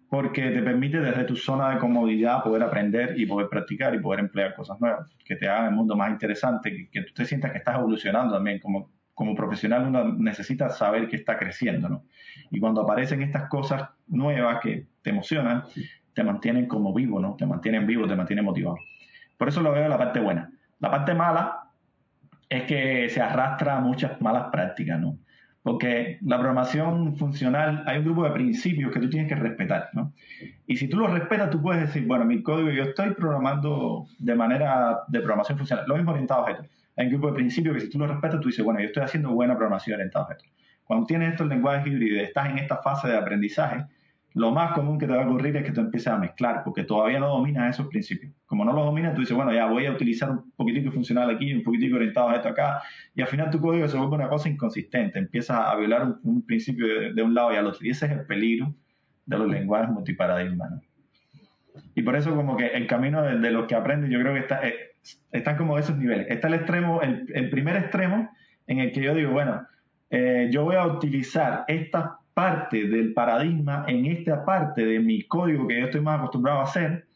[0.09, 4.21] porque te permite desde tu zona de comodidad poder aprender y poder practicar y poder
[4.21, 7.53] emplear cosas nuevas que te hagan el mundo más interesante, que, que tú te sientas
[7.53, 12.05] que estás evolucionando también como, como profesional uno necesita saber que está creciendo, ¿no?
[12.51, 15.65] Y cuando aparecen estas cosas nuevas que te emocionan,
[16.15, 17.37] te mantienen como vivo, ¿no?
[17.37, 18.77] Te mantienen vivo, te mantienen motivado.
[19.39, 20.51] Por eso lo veo la parte buena.
[20.81, 21.71] La parte mala
[22.49, 25.19] es que se arrastra a muchas malas prácticas, ¿no?
[25.63, 30.13] Porque la programación funcional, hay un grupo de principios que tú tienes que respetar, ¿no?
[30.67, 34.35] Y si tú los respetas, tú puedes decir, bueno, mi código yo estoy programando de
[34.35, 36.67] manera de programación funcional, lo mismo orientado a objetos
[36.97, 39.03] hay un grupo de principios que si tú lo respetas, tú dices, bueno, yo estoy
[39.03, 40.49] haciendo buena programación orientada a objetos.
[40.85, 43.85] Cuando tienes estos lenguajes híbridos estás en esta fase de aprendizaje,
[44.35, 46.83] lo más común que te va a ocurrir es que tú empieces a mezclar, porque
[46.83, 48.33] todavía no dominas esos principios.
[48.47, 51.55] Como no los dominas, tú dices, bueno, ya voy a utilizar un poquitico funcional aquí,
[51.55, 52.83] un poquitico orientado a esto acá,
[53.15, 57.15] y al final tu código se vuelve una cosa inconsistente, empiezas a violar un, principio
[57.15, 57.87] de, un lado y al otro.
[57.87, 58.75] Y ese es el peligro
[59.25, 60.83] de los lenguajes multiparadigmas.
[61.95, 64.41] Y por eso como que el camino de, de los que aprenden, yo creo que
[64.41, 64.94] está, eh,
[65.33, 66.27] están como esos niveles.
[66.31, 68.31] Está el extremo, el, primer extremo
[68.67, 69.67] en el que yo digo, bueno,
[70.11, 75.67] eh, yo voy a utilizar esta parte del paradigma en esta parte de mi código
[75.69, 77.07] que yo estoy más acostumbrado a hacer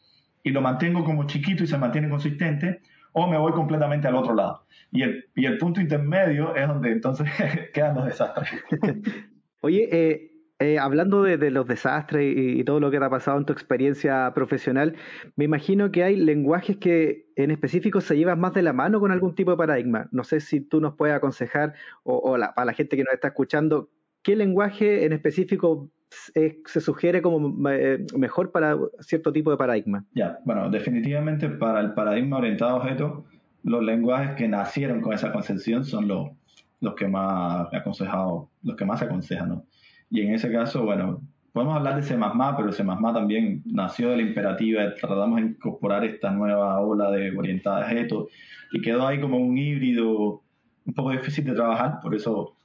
[0.43, 4.33] y lo mantengo como chiquito y se mantiene consistente, o me voy completamente al otro
[4.33, 4.65] lado.
[4.91, 7.27] Y el, y el punto intermedio es donde entonces
[7.73, 8.49] quedan los desastres.
[9.61, 10.28] Oye, eh,
[10.61, 14.33] eh, hablando de, los desastres y, todo lo que te ha pasado en tu experiencia
[14.35, 14.93] profesional,
[15.37, 19.11] me imagino que hay lenguajes que en específico se llevan más de la mano con
[19.11, 20.09] algún tipo de paradigma.
[20.11, 23.89] No sé si tú nos puedes aconsejar, o, para la gente que nos está escuchando,
[24.21, 30.05] qué lenguaje en específico se sugiere como eh, mejor para cierto tipo de paradigma.
[30.13, 33.23] Ya, bueno, definitivamente para el paradigma orientado a objetos,
[33.63, 38.99] los lenguajes que nacieron con esa concepción son los que más aconsejado, los que más
[38.99, 39.65] se aconsejan, ¿no?
[40.09, 41.21] Y en ese caso, bueno,
[41.53, 42.17] podemos hablar de C++,
[42.57, 47.77] pero C++ también nació de la imperativa, tratamos de incorporar esta nueva ola de orientada
[47.77, 48.27] a objetos
[48.71, 50.41] y quedó ahí como un híbrido
[50.85, 52.55] un poco difícil de trabajar, por eso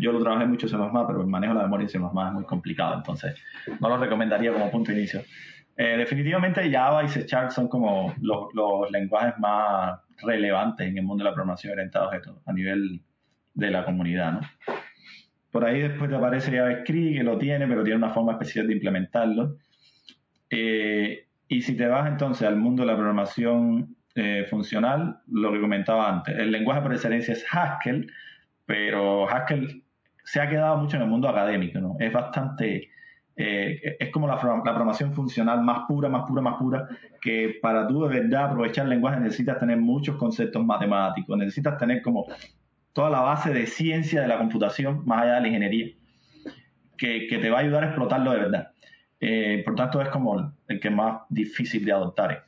[0.00, 2.32] yo, lo trabajé mucho en C++, pero el manejo de la memoria en C++ es
[2.32, 3.36] muy complicado, entonces
[3.80, 5.22] no lo recomendaría como punto de inicio.
[5.76, 11.04] Eh, definitivamente Java y C Sharp son como los, los, lenguajes más relevantes en el
[11.04, 13.02] mundo de la programación orientada a objetos a nivel
[13.54, 14.40] de la comunidad, ¿no?
[15.54, 18.72] Por ahí después te aparece JavaScript, que lo tiene, pero tiene una forma especial de
[18.72, 19.54] implementarlo.
[20.50, 25.60] Eh, y si te vas entonces al mundo de la programación eh, funcional, lo que
[25.60, 28.10] comentaba antes, el lenguaje por excelencia es Haskell,
[28.66, 29.84] pero Haskell
[30.24, 31.94] se ha quedado mucho en el mundo académico, ¿no?
[32.00, 32.90] Es bastante,
[33.36, 36.88] eh, es como la, la, programación funcional más pura, más pura, más pura,
[37.20, 42.02] que para tú de verdad aprovechar el lenguaje necesitas tener muchos conceptos matemáticos, necesitas tener
[42.02, 42.26] como
[42.94, 45.88] toda la base de ciencia de la computación, más allá de la ingeniería,
[46.96, 48.70] que, te va a ayudar a explotarlo de verdad.
[49.20, 52.46] Eh, por tanto, es como el que más difícil de adoptar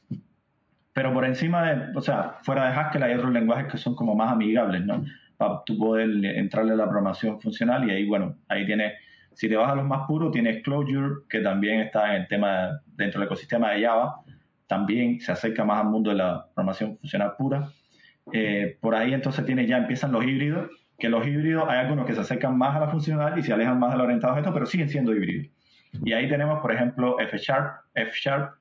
[0.93, 4.15] Pero por encima de, o sea, fuera de Haskell hay otros lenguajes que son como
[4.15, 5.05] más amigables, ¿no?
[5.37, 8.95] Para tú poder entrarle a la programación funcional y ahí, bueno, ahí tienes,
[9.35, 12.81] si te vas a los más puros, tienes Clojure, que también está en el tema,
[12.95, 14.21] dentro del ecosistema de Java,
[14.69, 17.69] también se acerca más al mundo de la programación funcional pura.
[18.33, 22.15] Eh, por ahí entonces tiene, ya empiezan los híbridos, que los híbridos hay algunos que
[22.15, 24.67] se acercan más a la funcional y se alejan más del orientado a objetos, pero
[24.67, 25.49] siguen siendo híbridos.
[26.05, 28.55] Y ahí tenemos, por ejemplo, F Sharp, F Sharp,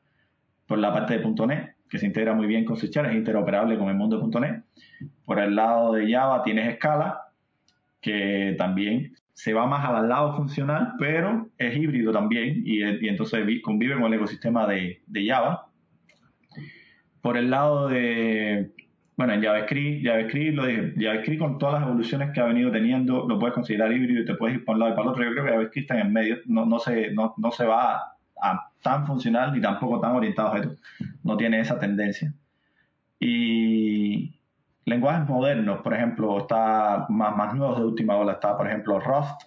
[0.67, 3.89] por la parte de .NET, que se integra muy bien con C es interoperable con
[3.89, 4.63] el mundo de .NET.
[5.25, 7.21] Por el lado de Java tienes Scala,
[8.01, 13.95] que también se va más al lado funcional, pero es híbrido también y, entonces convive
[13.95, 15.67] con el ecosistema de Java.
[17.21, 18.71] Por el lado de
[19.17, 23.25] bueno, en JavaScript, JavaScript, lo dije, JavaScript con todas las evoluciones que ha venido teniendo,
[23.27, 25.23] lo puedes considerar híbrido y te puedes ir para un lado y para el otro.
[25.23, 28.15] Yo creo que JavaScript está en el medio, no, no, se, no, no se va
[28.41, 30.79] a, tan funcional ni tampoco tan orientado a objetos.
[31.23, 32.33] No tiene esa tendencia.
[33.17, 34.37] Y
[34.83, 39.43] lenguajes modernos, por ejemplo, está más, más nuevos de última ola, está por ejemplo Rust,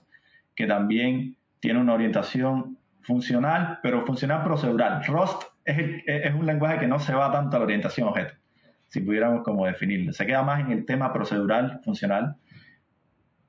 [0.54, 5.04] que también tiene una orientación funcional, pero funcional procedural.
[5.04, 8.38] Rust es, es un lenguaje que no se va tanto a la orientación a objetos
[8.88, 10.12] si pudiéramos como definirlo.
[10.12, 12.36] Se queda más en el tema procedural, funcional.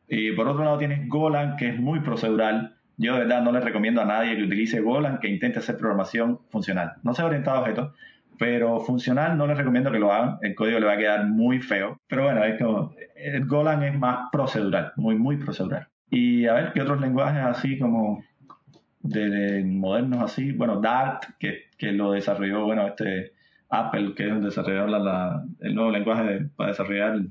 [0.08, 2.76] Y por otro lado tienes Golan, que es muy procedural.
[2.98, 6.40] Yo de verdad no le recomiendo a nadie que utilice Golan, que intente hacer programación
[6.50, 6.94] funcional.
[7.04, 7.94] No sea orientado a objetos,
[8.38, 10.38] pero funcional no les recomiendo que lo hagan.
[10.42, 12.00] El código le va a quedar muy feo.
[12.08, 15.88] Pero bueno, es como, el Golan es más procedural, muy, muy procedural.
[16.10, 18.24] Y a ver, ¿qué otros lenguajes así como
[19.02, 20.52] de, modernos así?
[20.52, 23.39] Bueno, Dart, que, que lo desarrolló, bueno, este
[23.70, 27.22] Apple, que es el desarrollador la, el nuevo lenguaje para desarrollar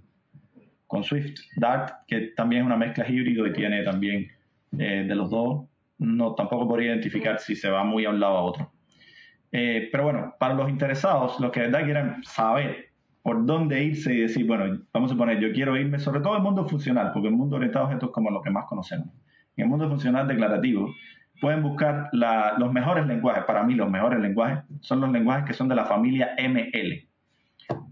[0.86, 1.38] con Swift.
[1.56, 4.28] Dart, que también es una mezcla híbrido y tiene también
[4.78, 5.66] eh, de los dos.
[5.98, 8.72] No, tampoco podría identificar si se va muy a un lado a otro.
[9.50, 12.88] Eh, pero bueno, para los interesados, los que de verdad quieran saber
[13.22, 16.42] por dónde irse y decir, bueno, vamos a suponer, yo quiero irme sobre todo el
[16.42, 19.08] mundo funcional, porque el mundo orientado a objetos es como lo que más conocemos.
[19.56, 20.94] En el mundo funcional declarativo,
[21.40, 23.44] pueden buscar los mejores lenguajes.
[23.44, 27.06] Para mí, los mejores lenguajes son los lenguajes que son de la familia ML.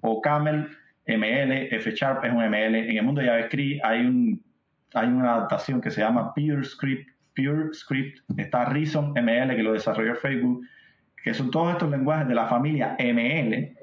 [0.00, 0.68] O Camel,
[1.06, 2.74] ML, F Sharp es un ML.
[2.74, 4.42] En el mundo de JavaScript hay, un,
[4.94, 7.10] hay una adaptación que se llama PureScript.
[7.34, 8.20] PureScript.
[8.38, 10.66] Está Reason ML, que lo desarrolló Facebook.
[11.22, 13.76] Que son todos estos lenguajes de la familia ML.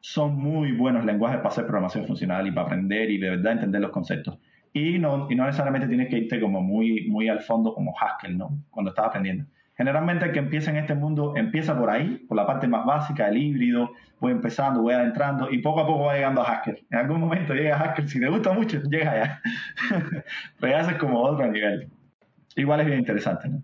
[0.00, 3.80] Son muy buenos lenguajes para hacer programación funcional y para aprender y de verdad entender
[3.80, 4.38] los conceptos.
[4.72, 8.38] Y no, y no necesariamente tienes que irte como muy, muy al fondo como Haskell,
[8.38, 8.58] ¿no?
[8.70, 9.44] Cuando estás aprendiendo.
[9.76, 13.28] Generalmente el que empieza en este mundo empieza por ahí, por la parte más básica,
[13.28, 16.86] el híbrido, voy empezando, voy adentrando y poco a poco va llegando a Haskell.
[16.90, 19.40] En algún momento llega a Haskell, si te gusta mucho, llega allá.
[20.60, 21.88] Pero ya es como otro nivel.
[22.56, 23.62] Igual es bien interesante, ¿no?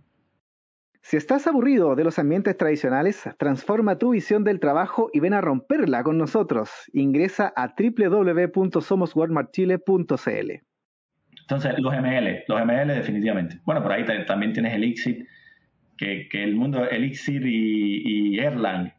[1.03, 5.41] Si estás aburrido de los ambientes tradicionales, transforma tu visión del trabajo y ven a
[5.41, 6.71] romperla con nosotros.
[6.93, 10.68] Ingresa a www.somoswalmartchile.cl.
[11.51, 13.59] Entonces, los ML, los ML definitivamente.
[13.65, 15.27] Bueno, por ahí también tienes Elixir,
[15.97, 18.93] que, que el mundo Elixir y, y, Erlang,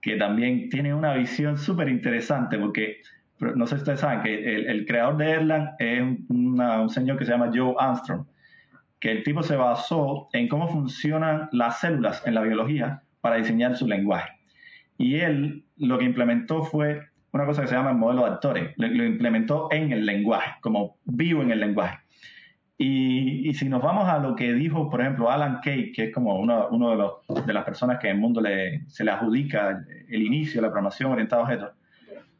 [0.00, 2.98] que también tiene una visión súper interesante, porque
[3.40, 7.32] no sé si ustedes saben que el, creador de Erlang es un señor que se
[7.32, 8.24] llama Joe Armstrong,
[9.00, 13.74] que el tipo se basó en cómo funcionan las células en la biología para diseñar
[13.74, 14.30] su lenguaje.
[14.96, 18.74] Y él lo que implementó fue una cosa que se llama el modelo de actores.
[18.76, 21.98] Lo, implementó en el lenguaje, como vivo en el lenguaje.
[22.78, 26.38] Y, si nos vamos a lo que dijo, por ejemplo, Alan Kay, que es como
[26.38, 30.22] uno, de, los, de las personas que en el mundo le, se le adjudica el,
[30.22, 31.70] inicio de la programación orientada a objetos,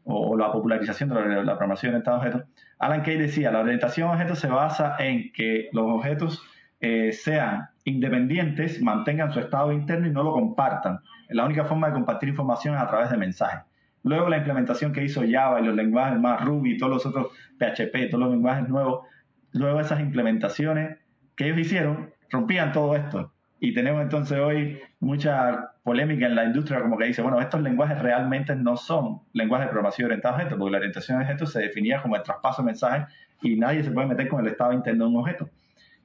[0.05, 2.43] o, la popularización de la, programación orientada a objetos,
[2.79, 6.43] Alan Kay decía, la orientación a objetos se basa en que los objetos
[6.81, 11.01] eh, sean independientes, mantengan su estado interno y no lo compartan.
[11.31, 13.61] La única forma de compartir información es a través de mensajes.
[14.07, 18.09] Luego la implementación que hizo Java y los lenguajes más Ruby todos los otros PHP,
[18.09, 19.05] todos los lenguajes nuevos,
[19.53, 20.99] luego esas implementaciones
[21.35, 23.33] que ellos hicieron rompían todo esto.
[23.59, 28.01] Y tenemos entonces hoy mucha polémica en la industria como que dice, bueno, estos lenguajes
[28.01, 31.63] realmente no son lenguajes de programación orientados a objetos, porque la orientación a objetos se
[31.63, 35.07] definía como el traspaso de mensajes y nadie se puede meter con el estado interno
[35.07, 35.51] de un objeto.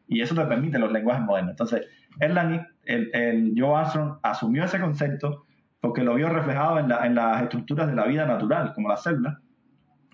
[0.07, 1.51] Y eso te permite los lenguajes modernos.
[1.51, 1.87] Entonces,
[2.19, 5.45] Erlang, el, el Joe Armstrong asumió ese concepto,
[5.81, 9.37] porque lo vio reflejado en, las estructuras de la vida natural, como las células.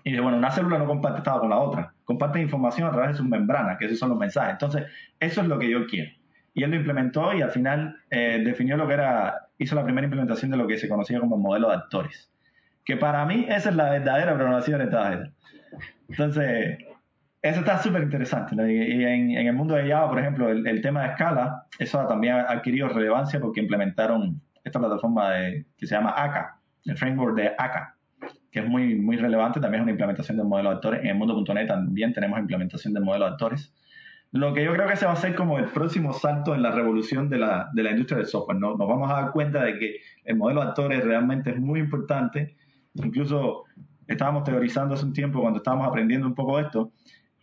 [0.02, 3.10] Y de, bueno, una célula no comparte estado con la otra, comparte información a través
[3.10, 4.52] de sus membranas, que esos son los mensajes.
[4.52, 4.84] Entonces,
[5.20, 6.10] eso es lo que yo quiero.
[6.54, 10.06] Y él lo implementó y al final eh, definió lo que era, hizo la primera
[10.06, 12.32] implementación de lo que se conocía como modelo de actores.
[12.86, 15.30] Que para mí esa es la verdadera programación orientada
[16.08, 16.78] Entonces,
[17.42, 18.54] eso está súper interesante.
[18.56, 22.36] Y en, el mundo de Java, por ejemplo, el, el, tema de escala, eso también
[22.36, 27.48] ha adquirido relevancia porque implementaron esta plataforma de, que se llama ACA, el framework de
[27.58, 27.96] ACA,
[28.50, 31.00] que es muy, muy relevante, también es una implementación del modelo de actores.
[31.00, 33.74] En el mundo.net también tenemos implementación del modelo de actores.
[34.30, 36.70] Lo que yo creo que se va a hacer como el próximo salto en la
[36.70, 38.58] revolución de la, de la industria del software.
[38.58, 38.76] ¿no?
[38.76, 42.56] Nos vamos a dar cuenta de que el modelo de actores realmente es muy importante.
[42.94, 43.64] Incluso
[44.06, 46.92] estábamos teorizando hace un tiempo cuando estábamos aprendiendo un poco de esto.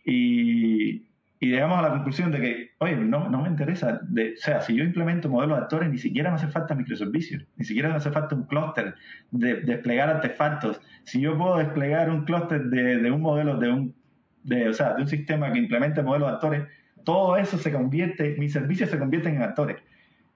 [0.04, 1.08] Y,
[1.46, 4.74] y llegamos a la conclusión de que, oye, no, no me interesa, o sea, si
[4.74, 8.10] yo implemento modelos de actores, ni siquiera me hace falta microservicios, ni siquiera me hace
[8.10, 8.96] falta un clúster
[9.30, 10.80] de, desplegar artefactos.
[11.04, 13.94] Si yo puedo desplegar un clúster de, un modelo, de un,
[14.42, 16.62] de, o sea, de un sistema que implemente modelos de actores,
[17.04, 19.76] todo eso se convierte, mis servicios se convierten en actores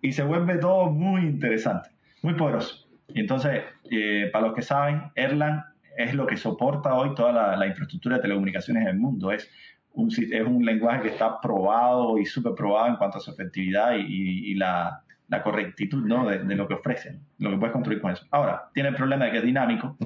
[0.01, 1.91] y se vuelve todo muy interesante,
[2.23, 2.87] muy poderoso.
[3.09, 5.65] Y entonces, eh, para los que saben, Erlang
[5.97, 9.33] es lo que soporta hoy toda la, infraestructura de telecomunicaciones en el mundo.
[10.09, 14.55] Es un lenguaje que está probado y súper probado en cuanto a su efectividad y,
[14.55, 16.29] la, la, correctitud ¿no?
[16.29, 18.27] de, lo que ofrecen, lo que puedes construir con eso.
[18.31, 19.97] Ahora, tiene el problema de que es dinámico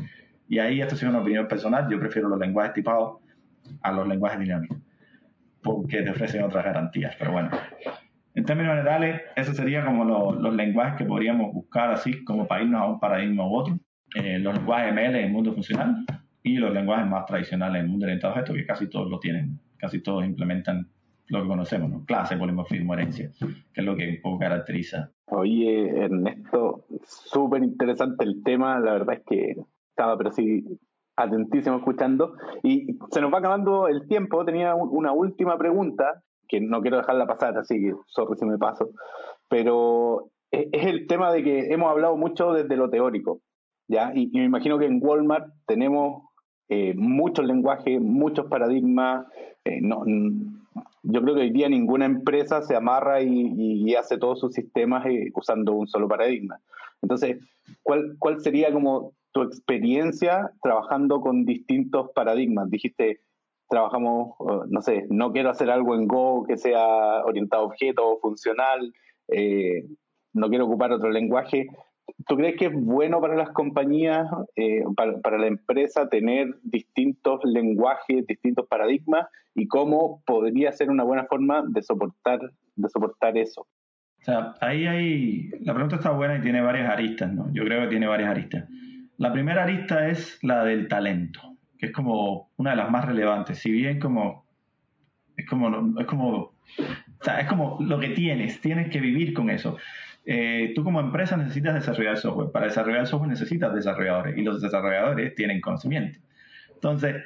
[0.48, 3.18] y ahí esto es una opinión personal, yo prefiero los lenguajes tipados
[3.82, 4.78] a los lenguajes dinámicos
[5.64, 7.50] porque te ofrecen otras garantías, pero bueno.
[8.34, 12.82] En términos generales, eso sería como los lenguajes que podríamos buscar así como para irnos
[12.82, 13.78] a un paradigma u otro.
[14.14, 16.04] Eh, los lenguajes ML en el mundo funcional
[16.42, 19.18] y los lenguajes más tradicionales en el mundo orientado a objetos, que casi todos lo
[19.18, 20.88] tienen, casi todos implementan
[21.28, 22.04] lo que conocemos, ¿no?
[22.04, 25.10] clase, polimorfismo, herencia, que es lo que un poco caracteriza.
[25.26, 29.56] Oye, Ernesto, súper interesante el tema, la verdad es que
[29.90, 30.64] estaba pero sí
[31.16, 36.80] atentísimo escuchando y se nos va acabando el tiempo, tenía una última pregunta que no
[36.80, 38.90] quiero dejarla pasar, así que sorry si me paso,
[39.48, 43.40] pero es, el tema de que hemos hablado mucho desde lo teórico,
[43.88, 44.12] ¿ya?
[44.14, 46.24] Y, me imagino que en Walmart tenemos
[46.68, 49.26] eh, muchos lenguajes, muchos paradigmas,
[49.64, 50.04] eh, no,
[51.02, 55.30] yo creo que hoy día ninguna empresa se amarra y, hace todos sus sistemas eh,
[55.34, 56.58] usando un solo paradigma.
[57.02, 57.38] Entonces,
[57.82, 62.70] ¿cuál, ¿cuál sería como tu experiencia trabajando con distintos paradigmas?
[62.70, 63.20] Dijiste,
[63.68, 64.34] trabajamos,
[64.68, 68.92] no sé, no quiero hacer algo en Go que sea orientado a objeto funcional,
[69.28, 69.86] eh,
[70.32, 71.68] no quiero ocupar otro lenguaje.
[72.26, 74.26] ¿Tú crees que es bueno para las compañías,
[74.56, 79.26] eh, para, la empresa, tener distintos lenguajes, distintos paradigmas?
[79.54, 82.40] ¿Y cómo podría ser una buena forma de soportar,
[82.76, 83.62] de soportar eso?
[83.62, 85.50] O sea, ahí hay.
[85.60, 87.52] La pregunta está buena y tiene varias aristas, ¿no?
[87.52, 88.68] Yo creo que tiene varias aristas.
[89.18, 93.58] La primera arista es la del talento es como una de las más relevantes.
[93.58, 94.44] Si bien como
[95.36, 99.76] es como es como es como lo que tienes, tienes que vivir con eso.
[100.26, 102.50] Eh, tú como empresa necesitas desarrollar software.
[102.50, 106.18] Para desarrollar software necesitas desarrolladores y los desarrolladores tienen conocimiento.
[106.74, 107.22] Entonces,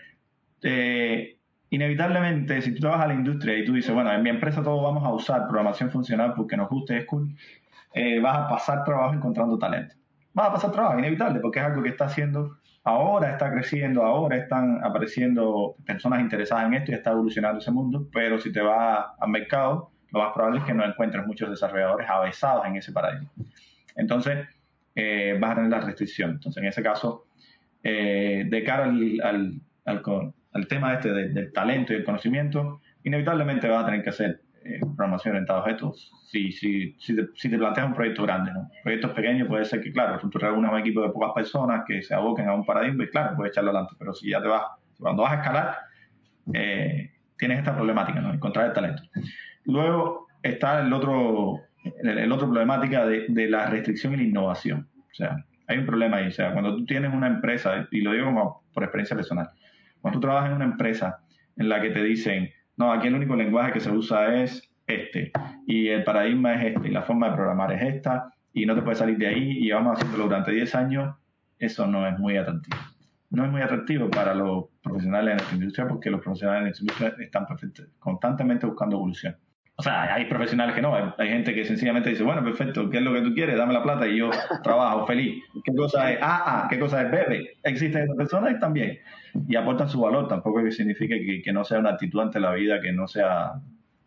[0.63, 1.39] eh,
[1.71, 4.83] inevitablemente, si tú trabajas a la industria y tú dices, bueno, en mi empresa todos
[4.83, 7.35] vamos a usar programación funcional porque nos guste, es cool,
[7.95, 9.95] eh, vas a pasar trabajo encontrando talento.
[10.35, 14.39] Vas a pasar trabajo, inevitable, porque es algo que está haciendo Ahora está creciendo, ahora
[14.39, 19.09] están apareciendo personas interesadas en esto y está evolucionando ese mundo, pero si te vas
[19.21, 23.31] al mercado, lo más probable es que no encuentres muchos desarrolladores avesados en ese paradigma.
[23.97, 24.47] Entonces,
[24.95, 26.33] eh, vas a tener la restricción.
[26.33, 27.27] Entonces, en ese caso,
[27.83, 33.87] eh, de cara al, al, tema este del talento y el conocimiento, inevitablemente vas a
[33.87, 36.13] tener que hacer eh, programación orientada a objetos.
[36.27, 38.69] Si, si, si, te, si, te, planteas un proyecto grande, ¿no?
[38.83, 42.15] Proyectos pequeños puede ser que, claro, tú reúnes un equipo de pocas personas que se
[42.15, 43.95] aboquen a un paradigma y, claro, puedes echarlo adelante.
[43.99, 44.65] Pero si ya te vas,
[44.99, 45.77] cuando vas a escalar,
[46.53, 48.35] eh, tienes esta problemática, ¿no?
[48.35, 49.03] Encontrar el talento.
[49.69, 51.61] Luego está el otro,
[52.03, 54.89] el, otro problemática de, la restricción y la innovación.
[54.97, 56.29] O sea, hay un problema ahí.
[56.29, 59.51] O sea, cuando tú tienes una empresa, y lo digo como por experiencia personal,
[60.01, 61.21] cuando tú trabajas en una empresa
[61.59, 62.49] en la que te dicen,
[62.79, 65.33] no, aquí el único lenguaje que se usa es este,
[65.67, 68.81] y el paradigma es este, y la forma de programar es esta, y no te
[68.81, 71.15] puedes salir de ahí, y vamos haciéndolo durante 10 años,
[71.59, 72.79] eso no es muy atractivo.
[73.29, 76.83] No es muy atractivo para los profesionales en esta industria porque los profesionales en esta
[76.83, 77.47] industria están
[77.99, 79.37] constantemente buscando evolución.
[79.81, 83.03] O sea, hay profesionales que no, hay, gente que sencillamente dice, bueno, perfecto, ¿qué es
[83.05, 83.57] lo que tú quieres?
[83.57, 84.29] Dame la plata y yo
[84.65, 85.45] trabajo feliz.
[85.65, 86.67] ¿Qué cosa es AA?
[86.69, 87.59] ¿Qué cosa es bebe?
[87.63, 88.99] Existen esas personas también
[89.47, 92.55] y aportan su valor, tampoco que signifique que, que, no sea una actitud ante la
[92.55, 93.53] vida que no sea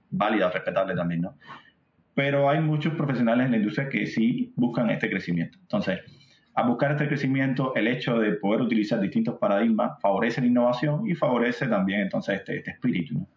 [0.10, 1.38] válida respetable también, ¿no?
[2.16, 5.58] Pero hay muchos profesionales en la industria que sí buscan este crecimiento.
[5.62, 6.02] Entonces,
[6.54, 11.16] a buscar este crecimiento, el hecho de poder utilizar distintos paradigmas favorece la innovación y
[11.16, 13.20] favorece también entonces este, este espíritu.
[13.20, 13.28] ¿no?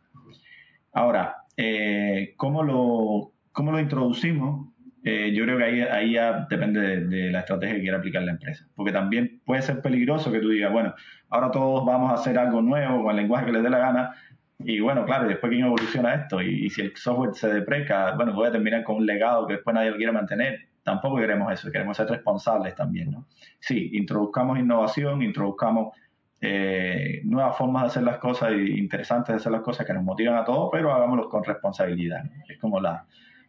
[0.92, 4.74] Ahora, eh, ¿cómo, lo, ¿cómo lo introducimos?
[5.06, 8.32] Eh, yo creo que ahí, ahí ya depende de, la estrategia que quiera aplicar la
[8.32, 8.66] empresa.
[8.74, 10.94] Porque también puede ser peligroso que tú digas, bueno,
[11.28, 14.14] ahora todos vamos a hacer algo nuevo con el lenguaje que les dé la gana.
[14.58, 18.48] Y bueno, claro, después que evoluciona esto y, si el software se depreca, bueno, voy
[18.48, 20.68] a terminar con un legado que después nadie lo quiere mantener.
[20.82, 23.26] Tampoco queremos eso, queremos ser responsables también, ¿no?
[23.58, 25.96] Sí, introduzcamos innovación, introduzcamos
[26.40, 30.02] eh, nuevas formas de hacer las cosas y interesantes de hacer las cosas que nos
[30.02, 32.24] motivan a todos, pero hagámoslo con responsabilidad.
[32.48, 33.06] Es como la,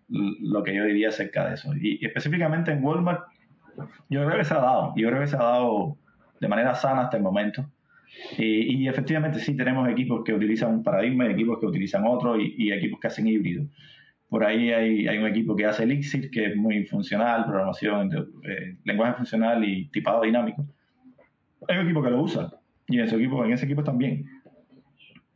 [0.08, 1.74] lo que yo diría acerca de eso.
[1.76, 3.26] Y, específicamente en Walmart,
[4.10, 5.98] yo creo que se ha dado, yo creo que se ha dado
[6.40, 7.70] de manera sana hasta el momento.
[8.38, 13.00] Y, efectivamente sí tenemos equipos que utilizan un paradigma, equipos que utilizan otro y, equipos
[13.00, 13.66] que hacen híbrido.
[14.30, 18.10] Por ahí hay, hay, un equipo que hace Elixir, que es muy funcional, programación,
[18.44, 20.66] eh, lenguaje funcional y tipado dinámico.
[21.68, 22.52] Hay un equipo que lo usa,
[22.88, 24.26] y en ese equipo, en ese equipo también.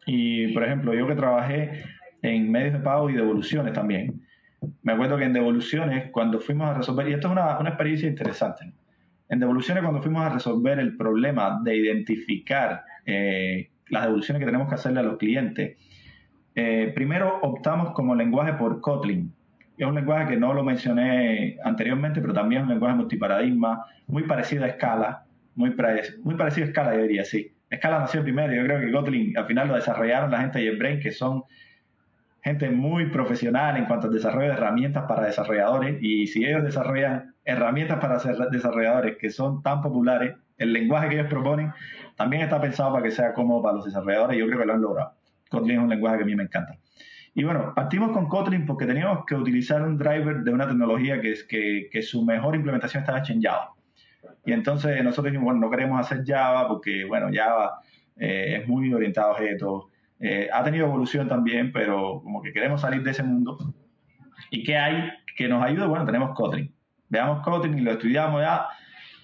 [0.05, 1.83] Y, por ejemplo, yo que trabajé
[2.21, 4.21] en medios de pago y devoluciones también,
[4.81, 8.09] me acuerdo que en devoluciones, cuando fuimos a resolver, y esto es una, una experiencia
[8.09, 8.73] interesante,
[9.29, 14.67] En devoluciones, cuando fuimos a resolver el problema de identificar eh, las devoluciones que tenemos
[14.67, 15.77] que hacerle a los clientes,
[16.55, 19.31] eh, primero optamos como lenguaje por Kotlin.
[19.77, 24.23] Es un lenguaje que no lo mencioné anteriormente, pero también es un lenguaje multiparadigma, muy
[24.23, 25.23] parecido a Scala,
[25.59, 25.75] muy,
[26.23, 27.53] muy parecido a Scala, yo diría, sí.
[27.75, 31.03] Scala nació primero, yo creo que Kotlin al final lo desarrollaron la gente de JetBrains,
[31.03, 31.43] que son
[32.41, 37.35] gente muy profesional en cuanto al desarrollo de herramientas para desarrolladores, y si ellos desarrollan
[37.43, 38.17] herramientas para
[38.49, 41.73] desarrolladores que son tan populares, el lenguaje que ellos proponen
[42.15, 44.73] también está pensado para que sea cómodo para los desarrolladores, y yo creo que lo
[44.73, 45.11] han logrado.
[45.49, 46.77] Kotlin es un lenguaje que a mí me encanta.
[47.33, 51.33] Y bueno, partimos con Kotlin porque teníamos que utilizar un driver de una tecnología que,
[51.33, 53.73] es, que, que su mejor implementación estaba hecha en Java.
[54.45, 57.79] Y entonces nosotros dijimos, bueno, no queremos hacer Java porque, bueno, Java
[58.15, 59.85] eh, es muy orientado a objetos.
[60.19, 63.57] Eh, ha tenido evolución también, pero como que queremos salir de ese mundo.
[64.49, 65.85] ¿Y qué hay que nos ayude?
[65.87, 66.73] Bueno, tenemos Kotlin.
[67.09, 68.67] Veamos Kotlin y lo estudiamos ya.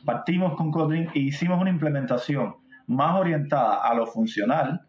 [0.05, 2.55] Partimos con Kotlin e hicimos una implementación
[2.87, 4.81] más orientada a lo funcional,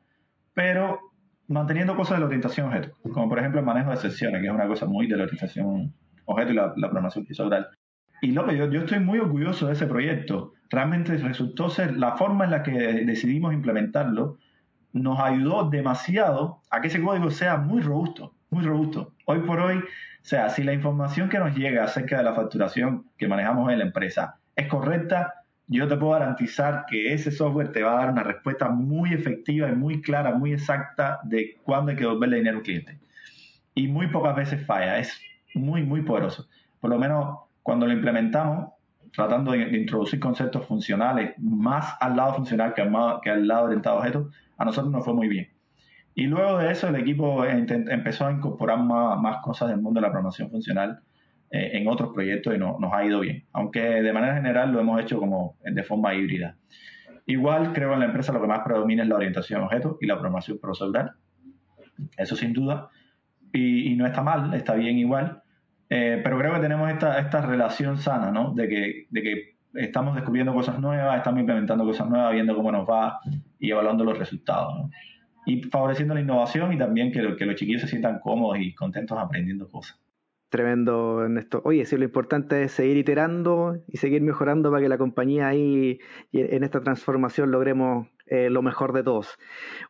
[0.52, 1.00] pero
[1.48, 4.52] manteniendo cosas de la orientación objeto, como por ejemplo el manejo de sesiones, que es
[4.52, 5.94] una cosa muy de la orientación
[6.26, 7.68] objeto y la, la programación horizontal.
[8.20, 10.54] Y lo yo, yo estoy muy orgulloso de ese proyecto.
[10.70, 14.38] Realmente resultó ser la forma en la que decidimos implementarlo,
[14.92, 19.12] nos ayudó demasiado a que ese código sea muy robusto, muy robusto.
[19.26, 19.82] Hoy por hoy, o
[20.22, 23.84] sea, si la información que nos llega acerca de la facturación que manejamos en la
[23.84, 25.34] empresa es correcta,
[25.68, 29.68] yo te puedo garantizar que ese software te va a dar una respuesta muy efectiva
[29.68, 32.98] y muy clara, muy exacta de cuándo hay que devolverle dinero al cliente.
[33.74, 35.20] Y muy pocas veces falla, es
[35.54, 36.48] muy, muy poderoso.
[36.80, 38.74] Por lo menos cuando lo implementamos,
[39.12, 43.96] tratando de, introducir conceptos funcionales más al lado funcional que al, que al lado orientado
[43.96, 45.48] a objetos, a nosotros nos fue muy bien.
[46.14, 50.12] Y luego de eso el equipo empezó a incorporar más, cosas del mundo de la
[50.12, 51.00] programación funcional
[51.50, 53.44] eh, en otros proyectos y nos ha ido bien.
[53.52, 56.56] Aunque de manera general lo hemos hecho como de forma híbrida.
[57.26, 60.06] Igual creo en la empresa lo que más predomina es la orientación a objetos y
[60.06, 61.16] la programación procedural.
[62.16, 62.90] Eso sin duda.
[63.52, 65.42] Y, y no está mal, está bien igual.
[65.88, 68.52] Eh, pero creo que tenemos esta, esta relación sana, ¿no?
[68.54, 72.88] De que, de que estamos descubriendo cosas nuevas, estamos implementando cosas nuevas, viendo cómo nos
[72.88, 73.20] va
[73.58, 74.90] y evaluando los resultados, ¿no?
[75.46, 79.16] Y favoreciendo la innovación y también que, que los chiquillos se sientan cómodos y contentos
[79.16, 80.00] aprendiendo cosas.
[80.48, 81.60] Tremendo, Ernesto.
[81.64, 85.98] Oye, sí, lo importante es seguir iterando y seguir mejorando para que la compañía ahí
[86.32, 89.38] en esta transformación logremos eh, lo mejor de todos.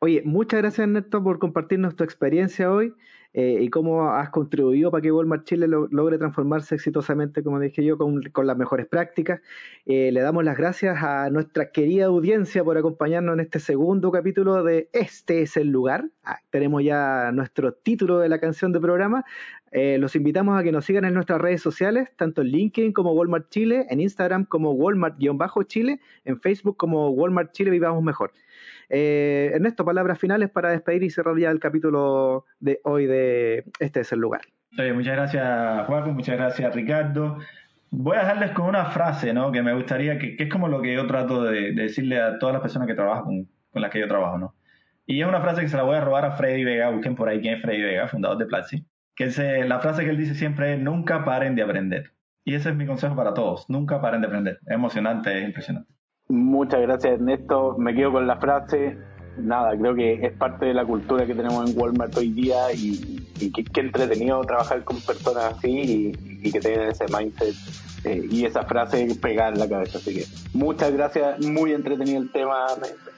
[0.00, 2.94] Oye, muchas gracias, Ernesto, por compartirnos tu experiencia hoy.
[3.38, 7.98] Eh, y cómo has contribuido para que Walmart Chile logre transformarse exitosamente, como dije yo,
[7.98, 9.42] con, las mejores prácticas.
[9.84, 14.64] Eh, le damos las gracias a nuestra querida audiencia por acompañarnos en este segundo capítulo
[14.64, 16.08] de Este es el lugar.
[16.24, 19.26] Ah, tenemos ya nuestro título de la canción de programa.
[19.70, 23.12] Eh, los invitamos a que nos sigan en nuestras redes sociales, tanto en LinkedIn como
[23.12, 28.32] Walmart Chile, en Instagram como Walmart-Chile, en Facebook como Walmart Chile Vivamos Mejor.
[28.88, 34.00] Eh, Ernesto, palabras finales para despedir y cerrar ya el capítulo de hoy de Este
[34.00, 34.42] es el lugar.
[34.94, 37.38] muchas gracias, Juaco, muchas gracias, Ricardo.
[37.90, 39.52] Voy a dejarles con una frase, ¿no?
[39.52, 42.62] Que me gustaría, que, es como lo que yo trato de, decirle a todas las
[42.62, 44.54] personas que trabajan con, con, las que yo trabajo, ¿no?
[45.06, 47.28] Y es una frase que se la voy a robar a Freddy Vega, busquen por
[47.28, 48.84] ahí quién es Freddy Vega, fundador de Platzi,
[49.14, 49.26] que
[49.64, 52.12] la frase que él dice siempre es, nunca paren de aprender.
[52.44, 54.58] Y ese es mi consejo para todos, nunca paren de aprender.
[54.66, 55.95] Es emocionante, es impresionante.
[56.28, 58.98] Muchas gracias Ernesto, me quedo con la frase,
[59.38, 63.24] nada, creo que es parte de la cultura que tenemos en Walmart hoy día y,
[63.38, 67.54] y qué, entretenido trabajar con personas así y, que tengan ese mindset
[68.04, 69.98] eh, y esa frase pegada en la cabeza.
[69.98, 72.66] Así que muchas gracias, muy entretenido el tema,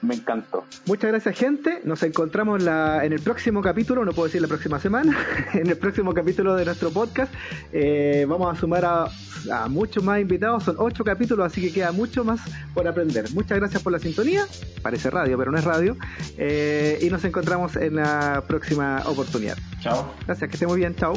[0.02, 0.64] me, encantó.
[0.86, 4.78] Muchas gracias gente, nos encontramos la, en el próximo capítulo, no puedo decir la próxima
[4.78, 5.16] semana,
[5.54, 7.32] en el próximo capítulo de nuestro podcast.
[7.72, 9.08] Eh, vamos a sumar a
[9.50, 12.40] a muchos más invitados, son ocho capítulos, así que queda mucho más
[12.74, 13.30] por aprender.
[13.32, 14.46] Muchas gracias por la sintonía,
[14.82, 15.96] parece radio, pero no es radio,
[16.36, 19.56] eh, y nos encontramos en la próxima oportunidad.
[19.80, 20.12] Chao.
[20.26, 21.14] Gracias, que esté muy bien, chao.